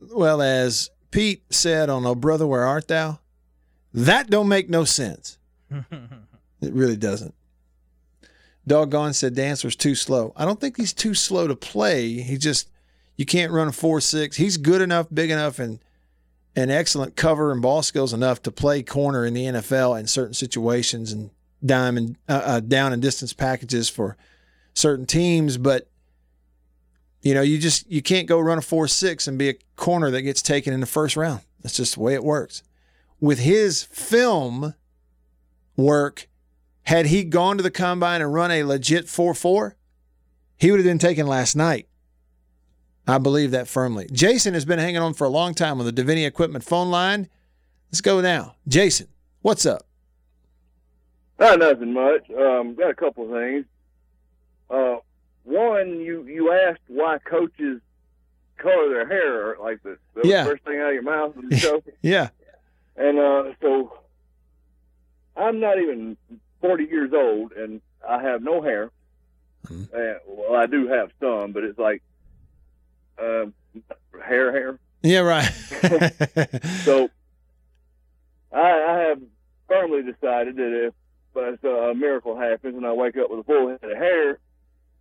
[0.00, 3.20] Well, as Pete said on Oh Brother, Where Art Thou?
[3.94, 5.38] That don't make no sense.
[6.62, 7.34] It really doesn't.
[8.66, 10.32] Doggone said Dantzler's too slow.
[10.36, 12.14] I don't think he's too slow to play.
[12.20, 12.68] He just
[13.16, 14.36] you can't run a four six.
[14.36, 15.78] He's good enough, big enough, and
[16.54, 20.34] and excellent cover and ball skills enough to play corner in the NFL in certain
[20.34, 21.30] situations and
[21.64, 24.16] dime and uh, uh, down and distance packages for
[24.74, 25.58] certain teams.
[25.58, 25.88] But
[27.22, 30.10] you know, you just you can't go run a four six and be a corner
[30.10, 31.40] that gets taken in the first round.
[31.62, 32.62] That's just the way it works.
[33.20, 34.74] With his film
[35.76, 36.28] work,
[36.86, 39.76] had he gone to the combine and run a legit four four,
[40.56, 41.88] he would have been taken last night.
[43.08, 44.08] I believe that firmly.
[44.10, 47.28] Jason has been hanging on for a long time on the Deviney Equipment phone line.
[47.90, 48.56] Let's go now.
[48.66, 49.06] Jason,
[49.42, 49.86] what's up?
[51.38, 52.28] Not nothing much.
[52.30, 53.64] Um, got a couple of things.
[54.70, 54.96] Uh,
[55.44, 57.80] one, you you asked why coaches
[58.58, 59.98] color their hair like this.
[60.14, 60.44] That Yeah.
[60.44, 61.82] the first thing out of your mouth on the show.
[62.02, 62.30] Yeah.
[62.96, 63.98] And uh, so
[65.36, 66.16] I'm not even
[66.66, 68.90] 40 years old, and I have no hair.
[69.68, 69.94] Mm-hmm.
[69.94, 72.02] Uh, well, I do have some, but it's like
[73.18, 73.46] uh,
[74.24, 74.78] hair, hair.
[75.02, 75.50] Yeah, right.
[76.84, 77.08] So
[78.52, 79.20] I, I have
[79.68, 80.94] firmly decided that if
[81.64, 84.38] uh, a miracle happens and I wake up with a full head of hair,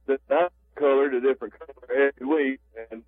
[0.07, 2.59] that I'm colored a different color every week,
[2.91, 3.03] and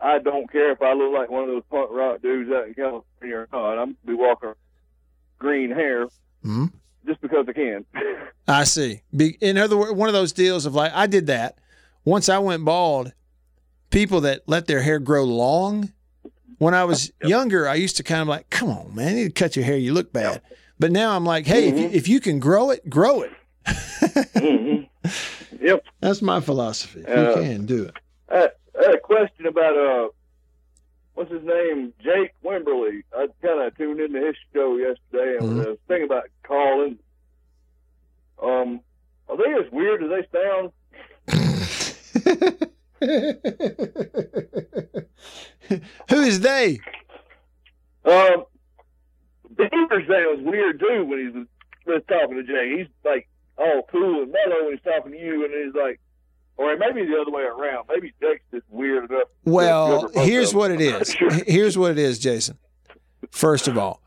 [0.00, 2.74] I don't care if I look like one of those punk rock dudes out in
[2.74, 3.78] California or not.
[3.78, 4.52] I'm gonna be walking
[5.38, 6.06] green hair
[6.44, 6.72] Mhm.
[7.06, 7.84] Just because I can.
[8.48, 9.02] I see.
[9.14, 11.58] Be, in other words, one of those deals of like, I did that.
[12.04, 13.12] Once I went bald,
[13.90, 15.92] people that let their hair grow long,
[16.58, 19.34] when I was younger, I used to kind of like, come on, man, you need
[19.34, 19.76] to cut your hair.
[19.76, 20.40] You look bad.
[20.78, 23.30] But now I'm like, hey, if, you, if you can grow it, grow it.
[25.60, 25.84] Yep.
[26.00, 27.00] That's my philosophy.
[27.00, 27.94] If Uh, you can do it.
[28.30, 30.08] I, I had a question about uh,
[31.16, 33.02] what's his name, Jake Wimberly.
[33.14, 35.58] I kind of tuned into his show yesterday and Mm-hmm.
[35.70, 36.98] was thinking about calling.
[38.42, 38.80] Um,
[39.28, 40.70] are they as weird as they sound?
[46.10, 46.78] Who is they?
[48.04, 48.44] Um,
[49.56, 51.34] Beaver sounds weird too when he's
[51.86, 52.78] was talking to Jake.
[52.78, 56.00] He's like all cool and mellow when he's talking to you, and he's like,
[56.56, 57.86] or maybe the other way around.
[57.88, 59.28] Maybe Jake's just weird enough.
[59.44, 61.14] Well, here's what it is.
[61.46, 62.58] Here's what it is, Jason.
[63.30, 64.02] First of all,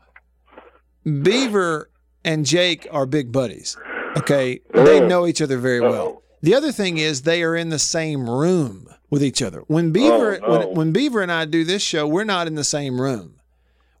[1.04, 1.90] Beaver
[2.24, 3.76] and Jake are big buddies.
[4.16, 5.06] Okay, they oh.
[5.06, 6.22] know each other very well.
[6.42, 9.60] The other thing is they are in the same room with each other.
[9.66, 10.58] When Beaver Oh, no.
[10.68, 13.36] when, when Beaver and I do this show, we're not in the same room.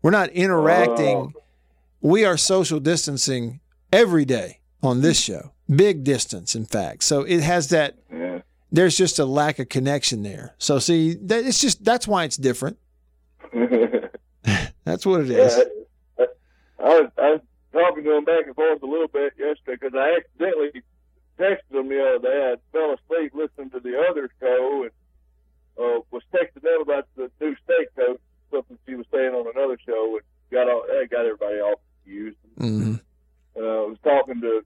[0.02, 1.16] We're not interacting.
[1.16, 1.32] Oh.
[2.00, 3.60] We are social distancing
[3.92, 5.52] every day on this show.
[5.68, 7.04] Big distance, in fact.
[7.04, 7.96] So it has that.
[8.72, 10.54] There's just a lack of connection there.
[10.58, 12.78] So see, that it's just that's why it's different.
[14.84, 15.56] That's what it is.
[16.18, 16.24] Yeah,
[16.80, 17.40] I, I was, I was
[17.72, 20.82] talking to him back and forth a little bit yesterday because I accidentally
[21.38, 22.52] texted him the other day.
[22.52, 24.90] I fell asleep listening to the other show and
[25.78, 29.78] uh, was texting them about the new state coach, something she was saying on another
[29.86, 32.36] show, and got all that got everybody all confused.
[32.58, 32.94] hmm
[33.56, 34.64] Uh, I was talking to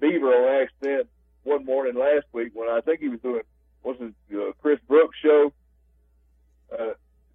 [0.00, 1.08] Beaver on accident
[1.44, 3.42] one morning last week when I think he was doing
[3.82, 5.52] what's his uh, Chris Brooks show.
[6.72, 6.92] Uh,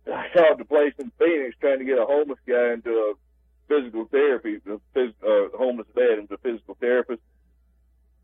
[0.13, 3.13] I called the place in Phoenix trying to get a homeless guy into a
[3.67, 7.21] physical therapy, a phys- uh, homeless vet into a physical therapist,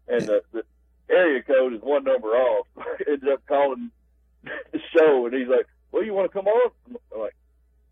[0.08, 0.64] and the, the
[1.10, 2.68] area code is one number off.
[3.08, 3.92] Ended up calling
[4.44, 7.36] the show, and he's like, "Well, you want to come on?" I'm like,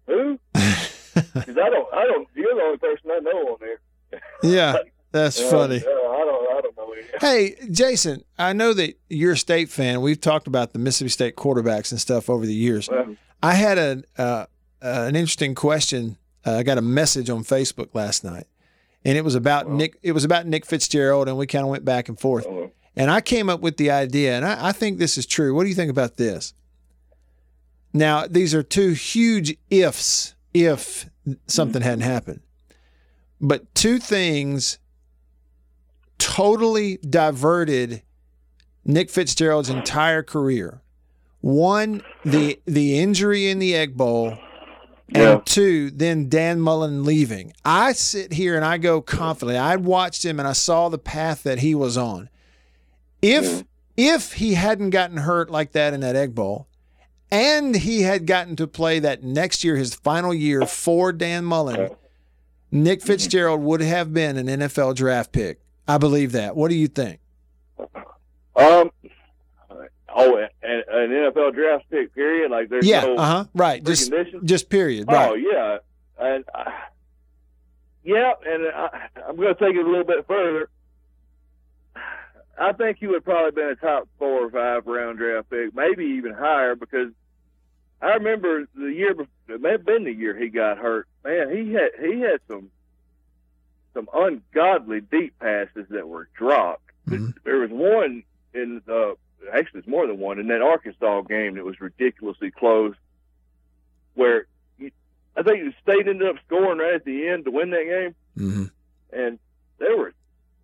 [0.07, 2.27] "Who?" Because I don't, I don't.
[2.35, 4.21] You're the only person I know on there.
[4.43, 4.77] Yeah,
[5.11, 5.77] that's Uh, funny.
[5.77, 6.93] uh, I don't, I don't know.
[7.21, 10.01] Hey, Jason, I know that you're a state fan.
[10.01, 12.87] We've talked about the Mississippi State quarterbacks and stuff over the years.
[12.89, 14.45] Well, I had a uh, uh,
[14.81, 16.17] an interesting question.
[16.45, 18.47] Uh, I got a message on Facebook last night,
[19.03, 19.97] and it was about Nick.
[20.01, 22.45] It was about Nick Fitzgerald, and we kind of went back and forth.
[22.47, 25.53] uh, And I came up with the idea, and I, I think this is true.
[25.53, 26.53] What do you think about this?
[27.93, 31.09] Now, these are two huge ifs if
[31.47, 32.41] something hadn't happened.
[33.41, 34.79] But two things
[36.19, 38.03] totally diverted
[38.85, 40.81] Nick Fitzgerald's entire career.
[41.41, 44.37] One, the the injury in the Egg Bowl,
[45.07, 45.41] and Yeah.
[45.45, 47.53] two, then Dan Mullen leaving.
[47.63, 49.57] I sit here and I go confidently.
[49.57, 52.29] I watched him and I saw the path that he was on.
[53.21, 53.63] If
[53.97, 56.67] if he hadn't gotten hurt like that in that Egg Bowl,
[57.31, 61.89] and he had gotten to play that next year, his final year for Dan Mullen,
[62.71, 65.59] Nick Fitzgerald would have been an NFL draft pick.
[65.89, 66.55] I believe that.
[66.55, 67.19] What do you think?
[68.55, 68.91] Um.
[70.15, 72.13] Oh, an, an NFL draft pick.
[72.13, 72.51] Period.
[72.51, 73.45] Like there's yeah, no uh huh.
[73.55, 73.83] Right.
[73.83, 74.11] Just
[74.43, 75.05] just period.
[75.07, 75.43] Oh Right.
[75.51, 75.77] yeah,
[76.19, 76.71] and uh,
[78.03, 80.69] yeah, and I, I'm going to take it a little bit further.
[82.61, 86.05] I think he would probably been a top four or five round draft pick, maybe
[86.17, 87.11] even higher, because
[88.01, 89.15] I remember the year
[89.47, 91.07] it may have been the year he got hurt.
[91.23, 92.69] Man, he had he had some
[93.93, 96.83] some ungodly deep passes that were dropped.
[97.43, 98.23] There was one
[98.53, 99.15] in the
[99.53, 102.93] actually, it's more than one in that Arkansas game that was ridiculously close,
[104.13, 104.45] where
[104.77, 104.91] he,
[105.35, 108.15] I think the state ended up scoring right at the end to win that game,
[108.37, 108.63] Mm-hmm.
[109.11, 109.39] and
[109.79, 110.13] there were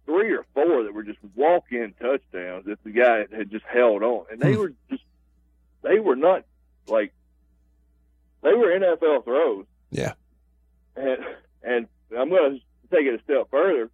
[0.06, 4.26] three or four that were just walk-in touchdowns if the guy had just held on,
[4.32, 5.04] and they were just
[5.82, 6.44] they were not
[6.88, 7.12] like
[8.44, 9.66] they were NFL throws.
[9.90, 10.14] Yeah.
[10.96, 11.18] And
[11.64, 12.60] and I'm going to
[12.92, 13.90] take it a step further.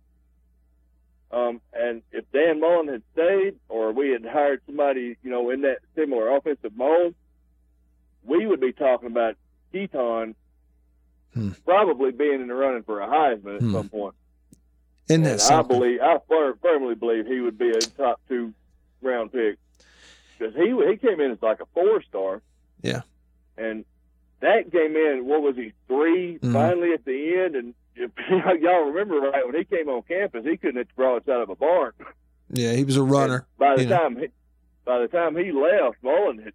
[1.32, 5.62] Um, and if Dan Mullen had stayed, or we had hired somebody, you know, in
[5.62, 7.16] that similar offensive mold,
[8.24, 9.36] we would be talking about
[9.74, 10.36] Keytaon
[11.66, 13.72] probably being in the running for a Heisman at Hmm.
[13.72, 14.16] some point.
[15.10, 18.54] Isn't that And I believe, I fir- firmly believe he would be a top two
[19.02, 19.58] round pick
[20.38, 22.42] because he he came in as like a four star,
[22.82, 23.02] Yeah.
[23.58, 23.86] and
[24.42, 25.26] that came in.
[25.26, 26.54] What was he 3 Mhm.
[26.54, 27.56] finally at the end?
[27.56, 31.50] And y'all remember right when he came on campus, he couldn't hit the out of
[31.50, 31.94] a barn.
[32.54, 33.48] Yeah, he was a runner.
[33.58, 33.98] By the know.
[33.98, 34.28] time he,
[34.86, 36.54] by the time he left, Mullen had.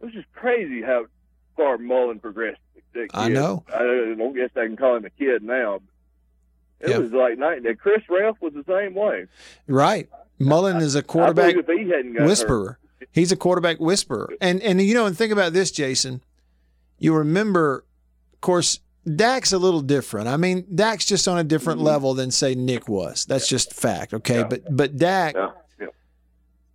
[0.00, 1.06] It was just crazy how
[1.56, 2.58] far Mullen progressed.
[3.14, 3.64] I know.
[3.72, 5.80] I don't guess I can call him a kid now.
[6.80, 6.98] It Yeah.
[6.98, 7.64] was like night.
[7.64, 9.26] and Chris Relf was the same way.
[9.68, 10.08] Right.
[10.38, 12.78] Mullen is a quarterback he whisperer.
[13.12, 14.30] He's a quarterback whisperer.
[14.40, 16.22] And and you know, and think about this, Jason.
[16.98, 17.84] You remember,
[18.32, 18.80] of course,
[19.16, 20.28] Dak's a little different.
[20.28, 21.86] I mean, Dak's just on a different Mm-hmm.
[21.86, 23.24] level than say Nick was.
[23.24, 24.12] That's just fact.
[24.14, 24.44] Okay.
[24.48, 25.34] But but Dak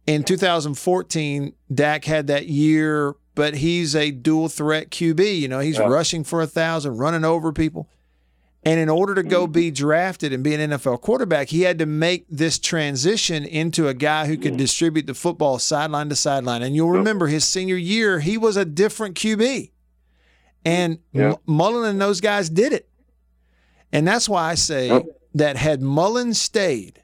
[0.08, 5.40] in 2014, Dak had that year, but he's a dual threat QB.
[5.40, 5.88] You know, he's Yeah.
[5.88, 7.90] rushing for a thousand, running over people.
[8.64, 9.30] And in order to Mm-hmm.
[9.30, 13.88] go be drafted and be an NFL quarterback, he had to make this transition into
[13.88, 16.64] a guy who could distribute the football sideline to sideline.
[16.64, 19.72] And you'll remember his senior year, he was a different QB.
[20.66, 21.32] And Yeah.
[21.32, 22.90] M- Mullen and those guys did it.
[23.94, 25.06] And that's why I say Yep.
[25.36, 27.02] that had Mullen stayed,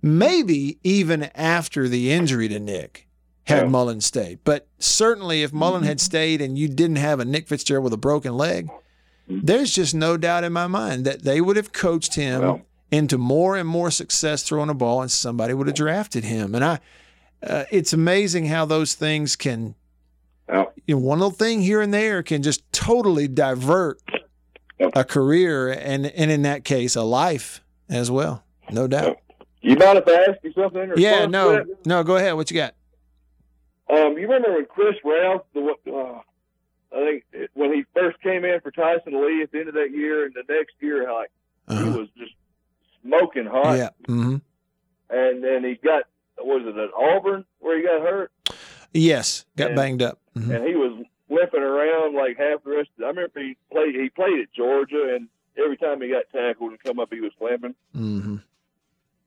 [0.00, 3.08] maybe even after the injury to Nick,
[3.44, 3.68] had Yeah.
[3.68, 4.38] Mullen stayed.
[4.44, 7.96] But certainly if Mullen had stayed and you didn't have a Nick Fitzgerald with a
[7.98, 8.70] broken leg,
[9.28, 12.60] there's just no doubt in my mind that they would have coached him Well.
[12.90, 16.54] into more and more success throwing a ball and somebody would have drafted him.
[16.54, 16.78] And I
[17.42, 19.74] uh, it's amazing how those things can
[20.48, 20.64] Yeah.
[20.86, 24.00] you know, one little thing here and there can just totally divert
[24.94, 28.44] a career and and in that case a life as well.
[28.70, 29.18] No doubt.
[29.62, 30.82] You mind if I ask you something?
[30.82, 32.34] in Yeah, no, no, go ahead.
[32.34, 32.74] What you got?
[33.88, 36.20] Um, you remember when Chris Relf, the uh,
[36.94, 39.74] I think it- when he first came in for Tyson Lee at the end of
[39.74, 41.30] that year, and the next year, like
[41.68, 42.32] he was just
[43.02, 43.66] smoking hot.
[43.66, 43.74] Uh-huh.
[43.76, 43.88] Yeah.
[44.06, 44.36] hmm
[45.10, 46.04] And then he got,
[46.38, 48.30] was it at Auburn where he got hurt?
[48.94, 49.44] Yes.
[49.56, 50.20] Got And- banged up.
[50.36, 50.54] Mhm.
[50.56, 52.88] And he was limping around like half the rest.
[52.98, 53.94] Of, I remember he played.
[53.94, 55.28] He played at Georgia, and
[55.62, 57.74] every time he got tackled and come up, he was limping.
[57.92, 58.36] hmm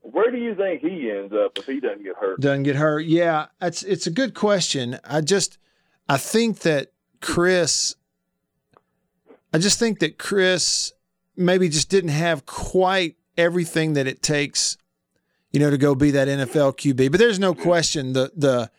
[0.02, 2.40] Where do you think he ends up if he doesn't get hurt?
[2.40, 3.06] Doesn't get hurt.
[3.06, 5.00] Yeah, it's it's a good question.
[5.04, 5.58] I just
[6.10, 7.96] I think that Chris
[9.54, 10.92] I just think that Chris
[11.36, 14.78] maybe just didn't have quite everything that it takes,
[15.52, 17.12] you know, to go be that NFL QB.
[17.12, 18.70] But there's no question the the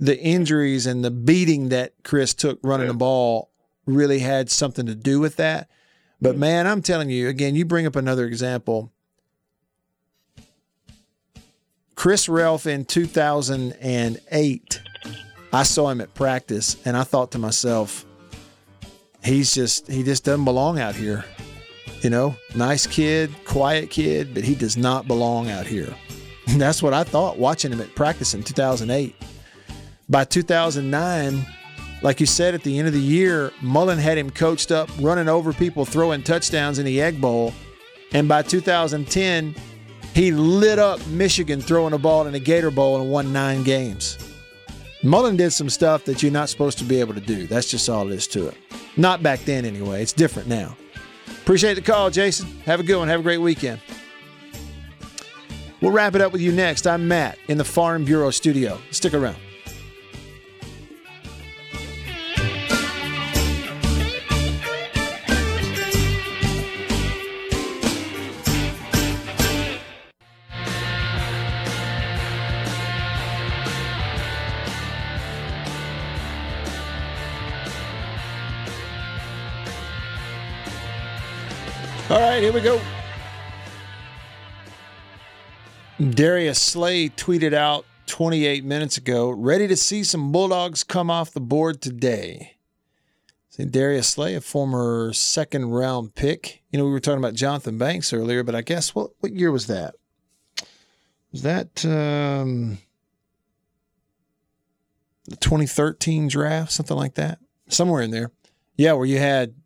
[0.00, 3.50] the injuries and the beating that Chris took running the ball
[3.84, 5.68] really had something to do with that.
[6.20, 6.40] But mm-hmm.
[6.40, 8.90] man, I'm telling you, again, you bring up another example.
[11.94, 14.80] Chris Relf in 2008,
[15.52, 18.06] I saw him at practice and I thought to myself,
[19.22, 21.26] he's just, he just doesn't belong out here.
[22.00, 25.94] You know, nice kid, quiet kid, but he does not belong out here.
[26.46, 29.14] And that's what I thought watching him at practice in 2008.
[30.10, 31.46] By 2009,
[32.02, 35.28] like you said at the end of the year, Mullen had him coached up, running
[35.28, 37.54] over people, throwing touchdowns in the Egg Bowl.
[38.12, 39.54] And by 2010,
[40.12, 44.18] he lit up Michigan throwing a ball in the Gator Bowl and won nine games.
[45.04, 47.46] Mullen did some stuff that you're not supposed to be able to do.
[47.46, 48.56] That's just all it is to it.
[48.96, 50.02] Not back then, anyway.
[50.02, 50.76] It's different now.
[51.42, 52.48] Appreciate the call, Jason.
[52.66, 53.06] Have a good one.
[53.06, 53.80] Have a great weekend.
[55.80, 56.84] We'll wrap it up with you next.
[56.88, 58.80] I'm Matt in the Farm Bureau studio.
[58.90, 59.36] Stick around.
[82.40, 82.80] Right, here we go.
[86.00, 91.40] Darius Slay tweeted out 28 minutes ago, ready to see some Bulldogs come off the
[91.42, 92.56] board today.
[93.50, 96.62] See, Darius Slay, a former second round pick.
[96.70, 99.50] You know, we were talking about Johnthan Banks earlier, but I guess what what year
[99.50, 99.96] was that?
[101.32, 102.78] Was that um,
[105.26, 107.38] the 2013 draft, something like that?
[107.68, 108.30] Somewhere in there.
[108.76, 109.56] Yeah, where you had,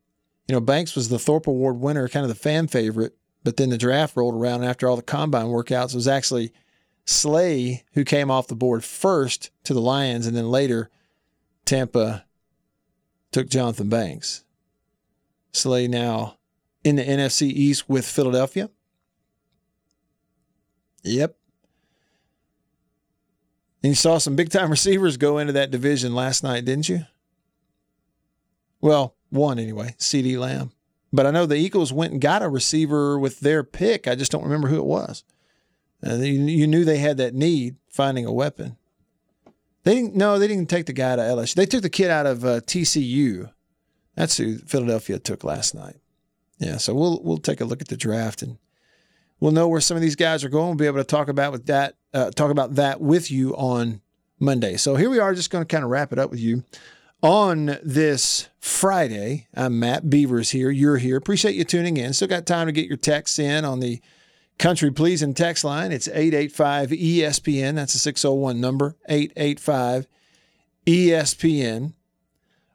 [0.49, 3.17] you know, Banks was the Thorpe Award winner, kind of the fan favorite.
[3.43, 5.89] But then the draft rolled around after all the combine workouts.
[5.89, 6.53] It was actually
[7.05, 10.91] Slay who came off the board first to the Lions, and then later
[11.67, 12.25] Tampa
[13.33, 14.45] took Johnthan Banks.
[15.53, 16.39] Slay now
[16.83, 18.71] in the NFC East with Philadelphia.
[21.03, 21.37] Yep.
[23.83, 27.05] And you saw some big time receivers go into that division last night, didn't you?
[28.81, 30.73] Well, one anyway, CeeDee Lamb.
[31.13, 34.09] But I know the Eagles went and got a receiver with their pick.
[34.09, 35.25] I just don't remember who it was.
[36.05, 38.77] Uh, you, you knew they had that need finding a weapon.
[39.85, 40.17] They didn't.
[40.17, 41.55] No, they didn't take the guy to LSU.
[41.55, 43.51] They took the kid out of uh, TCU.
[44.15, 45.97] That's who Philadelphia took last night.
[46.59, 48.59] Yeah, so we'll we'll take a look at the draft and
[49.41, 50.69] we'll know where some of these guys are going.
[50.69, 54.01] We'll be able to talk about with that uh, talk about that with you on
[54.41, 54.77] Monday.
[54.77, 56.65] So here we are, just going to kind of wrap it up with you
[57.25, 59.47] on this Friday.
[59.57, 60.69] I'm Matt Beavers here.
[60.69, 61.17] You're here.
[61.17, 62.13] Appreciate you tuning in.
[62.13, 64.03] Still got time to get your texts in on the
[64.59, 65.91] Country Pleasing text line.
[65.91, 67.77] It's 885 ESPN.
[67.77, 70.07] That's a 601 number, 885
[70.87, 71.95] ESPN.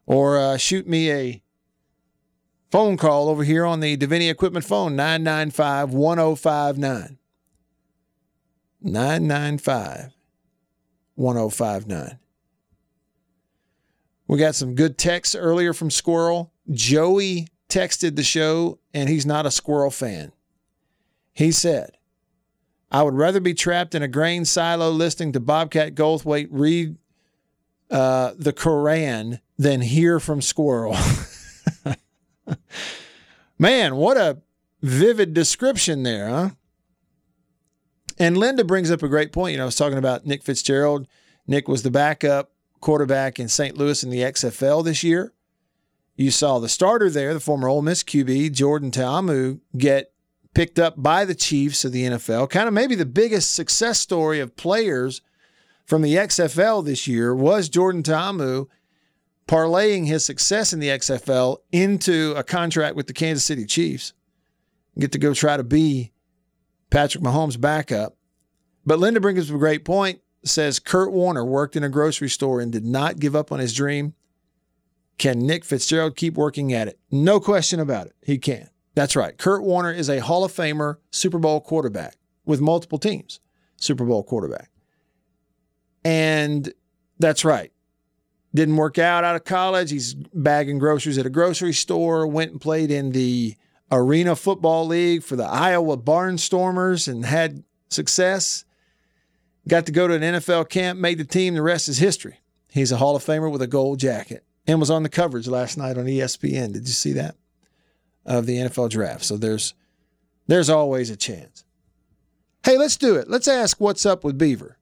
[0.08, 1.44] Or uh, shoot me a
[2.72, 7.20] phone call over here on the Deviney Equipment phone, 995 1059.
[8.82, 10.16] 995
[11.14, 12.20] 1059.
[14.30, 16.54] We got some good texts earlier from Squirrel.
[16.70, 20.32] Joey texted the show, and he's not a Squirrel fan.
[21.34, 21.98] He said,
[22.92, 26.96] I would rather be trapped in a grain silo listening to Bobcat Goldthwait read
[27.90, 30.96] uh, the Koran than hear from Squirrel.
[33.58, 34.38] Man, what a
[34.84, 36.50] vivid description there, huh?
[38.20, 39.54] And Linda brings up a great point.
[39.54, 41.08] You know, I was talking about Nick Fitzgerald.
[41.48, 42.52] Nick was the backup
[42.82, 43.78] quarterback in St.
[43.78, 45.34] Louis in the XFL this year.
[46.16, 50.12] You saw the starter there, the former Ole Miss QB, Jordan Ta'amu, get
[50.54, 52.50] picked up by the Chiefs of the NFL.
[52.50, 55.22] Kind of maybe the biggest success story of players
[55.86, 58.68] from the XFL this year was Jordan Ta'amu
[59.48, 64.14] parlaying his success in the XFL into a contract with the Kansas City Chiefs.
[65.00, 66.12] Get to go try to be
[66.92, 68.16] Patrick Mahomes' backup.
[68.86, 70.22] But Linda brings up a great point.
[70.44, 73.74] Says Kurt Warner worked in a grocery store and did not give up on his
[73.74, 74.14] dream.
[75.18, 76.98] Can Nick Fitzgerald keep working at it?
[77.12, 78.16] No question about it.
[78.24, 78.70] He can.
[78.96, 79.38] That's right.
[79.38, 82.16] Kurt Warner is a Hall of Famer Super Bowl quarterback
[82.46, 83.40] with multiple teams,
[83.78, 84.72] Super Bowl quarterback.
[86.06, 86.74] And
[87.20, 87.72] that's right.
[88.56, 89.92] Didn't work out out of college.
[89.92, 93.56] He's bagging groceries at a grocery store, went and played in the
[93.92, 98.66] Arena Football League for the Iowa Barnstormers and had success.
[99.70, 101.54] Got to go to an NFL camp, made the team.
[101.54, 102.40] The rest is history.
[102.72, 105.78] He's a Hall of Famer with a gold jacket and was on the coverage last
[105.78, 106.74] night on ESPN.
[106.74, 107.36] Did you see that?
[108.26, 109.24] Of the NFL draft.
[109.24, 109.76] So there's
[110.48, 111.64] there's always a chance.
[112.66, 113.30] Hey, let's do it.
[113.30, 114.76] Let's ask what's up with Beaver.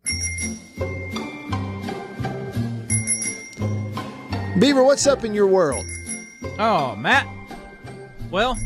[4.60, 5.86] Beaver, what's up in your world?
[6.58, 7.28] Oh, Matt.
[8.32, 8.58] Well,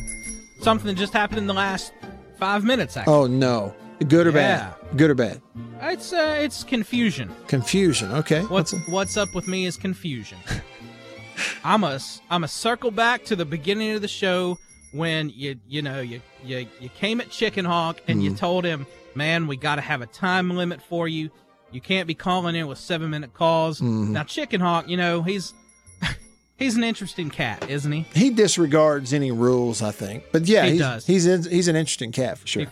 [0.61, 1.91] something just happened in the last
[2.37, 2.95] five minutes.
[2.95, 3.73] Actually, Oh no.
[4.07, 4.69] Good or Yeah.
[4.69, 4.75] bad?
[4.97, 5.41] Good or bad?
[5.81, 7.29] it's uh, it's confusion.
[7.47, 8.11] Confusion.
[8.11, 8.41] Okay.
[8.43, 10.37] What's what's up with me is confusion.
[11.63, 14.57] I'm a I'm a circle back to the beginning of the show
[14.91, 18.37] when you you know you you, you came at Chicken Hawk and you Mhm.
[18.37, 18.85] told him,
[19.15, 21.29] man, we got to have a time limit for you.
[21.71, 23.79] You can't be calling in with seven minute calls.
[23.79, 24.09] Mhm.
[24.09, 25.53] Now Chicken Hawk, you know he's
[26.57, 28.05] he's an interesting cat, isn't he?
[28.13, 30.25] He disregards any rules, I think.
[30.33, 31.07] But yeah, He he's, does.
[31.07, 32.63] He's he's an interesting cat for sure.
[32.63, 32.69] he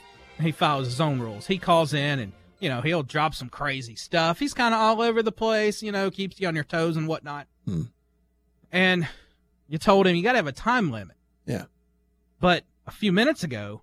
[0.51, 1.47] follows his own rules.
[1.47, 4.39] He calls in and you know he'll drop some crazy stuff.
[4.39, 5.83] He's kind of all over the place.
[5.83, 7.47] You know, keeps you on your toes and whatnot.
[7.65, 7.83] Hmm.
[8.71, 9.07] And
[9.67, 11.15] you told him you got to have a time limit.
[11.45, 11.65] Yeah.
[12.39, 13.81] But a few minutes ago,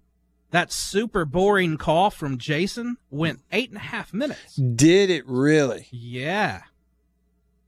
[0.50, 4.54] that super boring call from Jason went eight and a half minutes.
[4.54, 5.88] Did it really?
[5.90, 6.62] Yeah.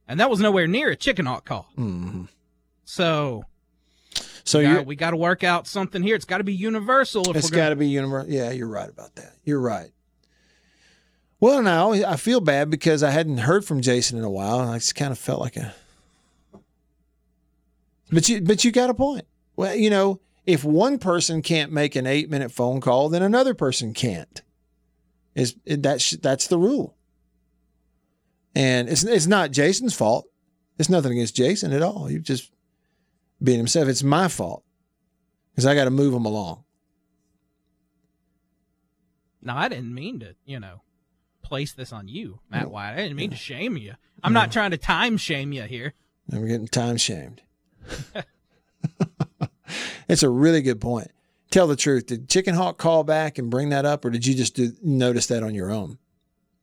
[0.07, 1.69] And that was nowhere near a chicken hawk call.
[1.77, 2.23] Mm-hmm.
[2.85, 3.43] So.
[4.49, 6.15] So we got, we got to work out something here.
[6.15, 7.29] It's got to be universal.
[7.29, 8.31] If It's got to be universal.
[8.31, 9.35] Yeah, you're right about that.
[9.43, 9.91] You're right.
[11.39, 14.71] Well, now I feel bad because I hadn't heard from Jason in a while, and
[14.71, 15.75] I just kind of felt like a.
[18.11, 19.25] But you, but you got a point.
[19.55, 23.53] Well, you know, if one person can't make an eight minute phone call, then another
[23.53, 24.41] person can't.
[25.35, 26.97] Is that's that's the rule.
[28.55, 30.25] And it's it's not Jason's fault.
[30.79, 32.09] It's nothing against Jason at all.
[32.09, 32.51] You've just
[33.41, 33.87] being himself.
[33.87, 34.63] It's my fault
[35.51, 36.63] because I got to move him along.
[39.41, 40.81] No, I didn't mean to, you know,
[41.41, 42.97] place this on you, Matt Wyatt.
[42.97, 43.95] I didn't mean to shame you.
[44.23, 45.93] I'm not trying to time shame you here.
[46.29, 47.41] And we're getting time shamed.
[50.09, 51.11] it's a really good point.
[51.51, 52.07] Tell the truth.
[52.07, 55.27] Did Chicken Hawk call back and bring that up, or did you just do, notice
[55.27, 55.97] that on your own?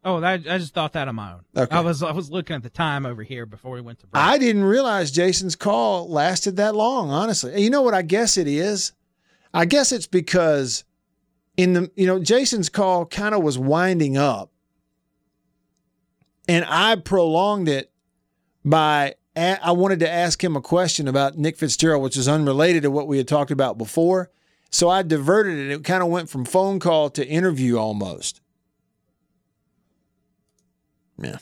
[0.07, 1.41] Oh, that, I just thought that on my own.
[1.57, 1.77] Okay.
[1.77, 4.23] I was I was looking at the time over here before we went to break.
[4.23, 7.61] I didn't realize Jason's call lasted that long, honestly.
[7.61, 8.93] You know what I guess it is?
[9.53, 10.85] I guess it's because
[11.57, 14.53] in the you know Jason's call kind of was winding up
[16.49, 17.91] and I prolonged it
[18.65, 22.91] by I wanted to ask him a question about Nick Fitzgerald which is unrelated to
[22.93, 24.31] what we had talked about before
[24.71, 28.41] so I diverted it it kind of went from phone call to interview almost
[31.19, 31.39] yeah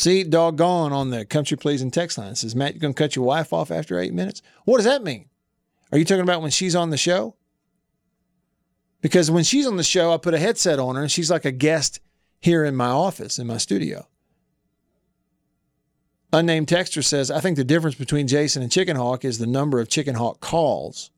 [0.00, 2.32] See, doggone on the country pleasing text line.
[2.32, 4.40] It says, Matt, you're gonna cut your wife off after eight minutes?
[4.64, 5.28] What does that mean?
[5.92, 7.36] Are you talking about when she's on the show?
[9.02, 11.44] Because when she's on the show, I put a headset on her and she's like
[11.44, 12.00] a guest
[12.40, 14.06] here in my office, in my studio.
[16.32, 19.80] Unnamed texter says, I think the difference between Jason and Chicken Hawk is the number
[19.80, 21.10] of Chicken Hawk calls.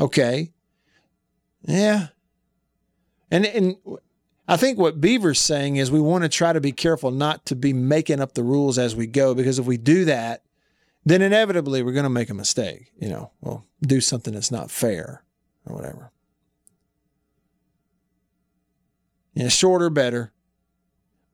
[0.00, 0.50] Okay.
[1.62, 2.08] Yeah.
[3.30, 3.76] And and
[4.48, 7.56] I think what Beaver's saying is we want to try to be careful not to
[7.56, 10.42] be making up the rules as we go, because if we do that,
[11.04, 12.92] then inevitably we're going to make a mistake.
[12.98, 15.22] You know, we'll do something that's not fair
[15.66, 16.10] or whatever.
[19.34, 20.32] Yeah, shorter, better.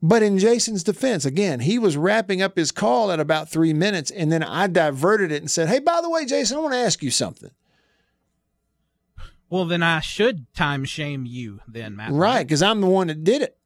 [0.01, 4.11] But in Jason's defense, again, he was wrapping up his call at about three minutes,
[4.13, 6.79] and then I diverted it and said, Hey, by the way, Jason, I want to
[6.79, 7.51] ask you something.
[9.51, 12.13] Well, then I should time shame you, then, Matt.
[12.13, 13.57] Right, because I'm the one that did it.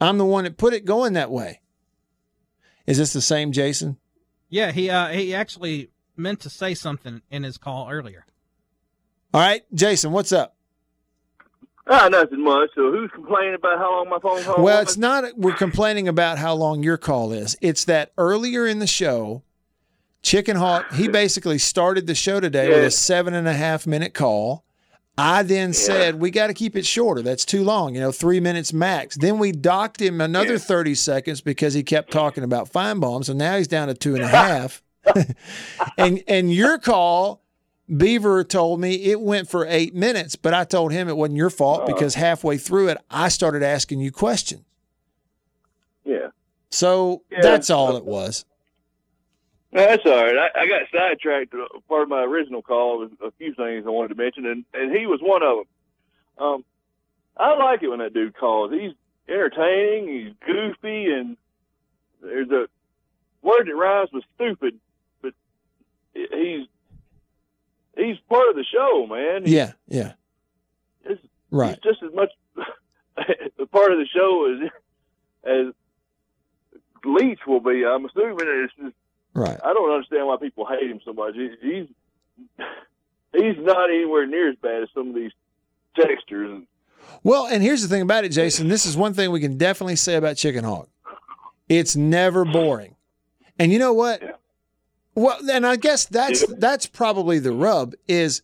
[0.00, 1.60] I'm the one that put it going that way.
[2.86, 3.96] Is this the same Jason?
[4.48, 8.24] Yeah, he uh, he actually meant to say something in his call earlier.
[9.34, 10.56] All right, Jason, what's up?
[11.86, 12.70] Ah, nothing much.
[12.74, 16.38] So who's complaining about how long my phone call Well, it's not we're complaining about
[16.38, 17.56] how long your call is.
[17.60, 19.42] It's that earlier in the show,
[20.22, 24.12] Chicken Hawk, he basically started the show today with a seven and a half minute
[24.12, 24.64] call.
[25.18, 27.22] I then said, we got to keep it shorter.
[27.22, 29.16] That's too long, you know, three minutes max.
[29.16, 33.28] Then we docked him another 30 seconds because he kept talking about fine bombs.
[33.28, 34.80] And now he's down to two and a half.
[35.98, 37.42] and and your call,
[37.94, 41.50] Beaver told me it went for eight minutes, but I told him it wasn't your
[41.50, 41.86] fault oh.
[41.86, 44.62] because halfway through it, I started asking you questions.
[46.04, 46.28] Yeah.
[46.70, 47.38] So Yeah.
[47.42, 48.44] that's all uh, it was.
[49.70, 50.34] No, that's all right.
[50.54, 51.52] I, I got sidetracked.
[51.88, 54.96] Part of my original call was a few things I wanted to mention, and, and
[54.96, 56.46] he was one of them.
[56.46, 56.64] Um,
[57.36, 58.72] I like it when that dude calls.
[58.72, 58.92] He's
[59.28, 61.36] entertaining, he's goofy, and
[62.22, 62.66] there's a
[63.42, 64.78] word that rhymes with stupid,
[65.20, 65.34] but
[66.14, 66.66] he's
[67.96, 69.44] he's part of the show, man.
[69.44, 70.12] He's, Yeah, yeah.
[71.06, 71.18] He's,
[71.50, 71.78] Right.
[71.82, 74.70] he's just as much a part of the show as
[75.44, 75.74] as
[77.04, 77.84] Leach will be.
[77.84, 78.94] I'm assuming it's just
[79.34, 79.58] Right.
[79.62, 81.34] I don't understand why people hate him so much.
[81.34, 81.86] He, he's
[83.32, 85.32] he's not anywhere near as bad as some of these
[85.94, 86.62] textures.
[87.22, 88.68] Well, and here's the thing about it, Jason.
[88.68, 90.88] This is one thing we can definitely say about Chicken Hawk.
[91.68, 92.96] It's never boring.
[93.58, 94.40] And you know what?
[95.14, 98.42] Well, and I guess that's that's probably the rub is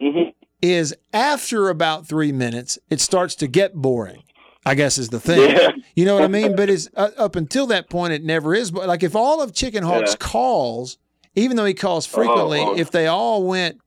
[0.00, 0.30] mm-hmm.
[0.62, 4.22] is after about three minutes, it starts to get boring.
[4.70, 5.50] I guess is the thing.
[5.56, 5.70] Yeah.
[5.96, 6.54] You know what I mean?
[6.54, 8.70] But it's uh, up until that point, it never is.
[8.70, 10.16] But like if all of Chicken Hawk's Yeah.
[10.20, 10.96] calls,
[11.34, 12.76] even though he calls frequently, Oh, oh.
[12.76, 13.80] if they all went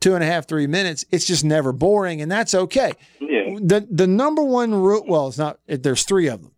[0.00, 2.92] two and a half, three minutes, it's just never boring, and that's okay.
[3.20, 3.58] Yeah.
[3.60, 5.60] The the number one rule, well, it's not.
[5.68, 6.50] It, there's three of them.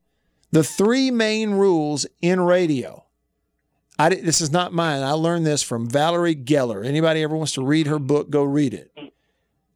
[0.52, 3.04] The three main rules in radio.
[3.98, 5.02] I this is not mine.
[5.02, 6.84] I learned this from Valerie Geller.
[6.84, 8.90] Anybody ever wants to read her book, go read it.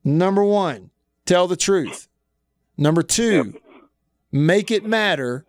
[0.04, 0.90] Number one,
[1.26, 2.08] tell the truth.
[2.78, 3.59] Number two,
[4.32, 5.44] make it matter.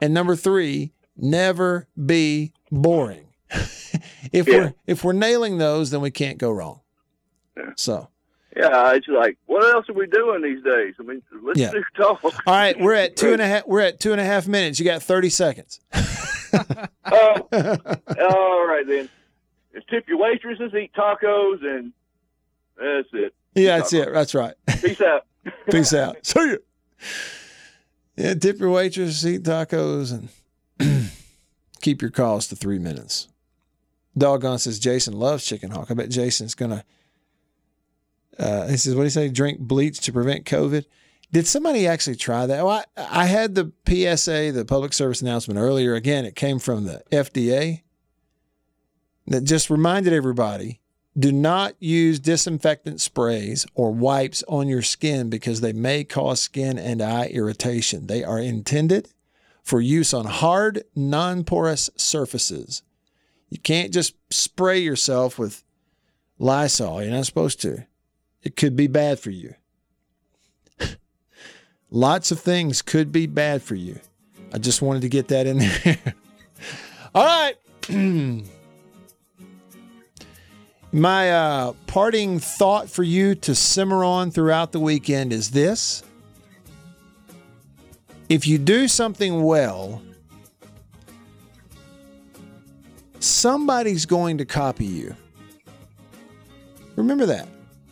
[0.00, 3.28] And number three, never be boring.
[4.32, 6.80] if we're if we're nailing those, then we can't go wrong.
[7.76, 8.08] So
[8.56, 10.94] Yeah, it's like, what else are we doing these days?
[10.98, 11.70] I mean, let's Yeah.
[11.70, 12.22] do talk.
[12.24, 13.66] all right, we're at two and a half.
[13.66, 14.78] We're at two and a half minutes.
[14.80, 15.80] You got thirty seconds.
[16.52, 16.74] Uh,
[18.30, 19.08] all right then.
[19.72, 21.92] Just tip your waitresses, eat tacos, and
[22.76, 23.34] that's it.
[23.54, 24.12] Yeah, that's it.
[24.12, 24.54] That's right.
[24.80, 25.26] Peace out.
[25.70, 26.16] Peace out.
[26.26, 26.56] See ya.
[28.16, 30.12] Yeah, tip your waitress, eat tacos,
[30.78, 31.10] and
[31.80, 33.28] keep your calls to three minutes.
[34.16, 35.90] Doggone says Jason loves chicken hawk.
[35.90, 36.84] I bet Jason's gonna.
[38.38, 39.28] Uh, he says, "What do you say?
[39.28, 40.84] Drink bleach to prevent COVID."
[41.32, 42.64] Did somebody actually try that?
[42.64, 45.94] Well, I, I had the PSA, the public service announcement earlier.
[45.94, 47.82] Again, it came from the FDA
[49.26, 50.80] that just reminded everybody
[51.16, 56.78] do not use disinfectant sprays or wipes on your skin because they may cause skin
[56.78, 58.06] and eye irritation.
[58.06, 59.08] They are intended
[59.62, 62.82] for use on hard, non porous surfaces.
[63.48, 65.62] You can't just spray yourself with
[66.38, 67.02] Lysol.
[67.02, 67.86] You're not supposed to.
[68.42, 69.54] It could be bad for you.
[71.90, 74.00] Lots of things could be bad for you.
[74.52, 75.98] I just wanted to get that in there.
[77.14, 77.54] All right.
[80.94, 86.04] My uh, parting thought for you to simmer on throughout the weekend is this.
[88.28, 90.00] If you do something well,
[93.18, 95.16] somebody's going to copy you.
[96.94, 97.48] Remember that.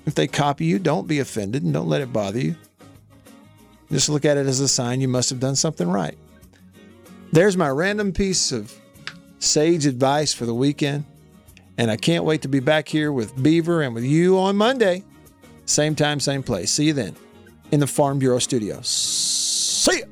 [0.07, 2.55] If they copy you, don't be offended and don't let it bother you.
[3.91, 6.17] Just look at it as a sign you must have done something right.
[7.33, 8.73] There's my random piece of
[9.41, 11.05] sage advice for the weekend.
[11.79, 15.05] And I can't wait to be back here with Beaver and with you on Monday.
[15.65, 16.71] Same time, same place.
[16.71, 17.17] See you then
[17.71, 18.81] in the Farm Bureau studio.
[18.83, 20.12] See studios.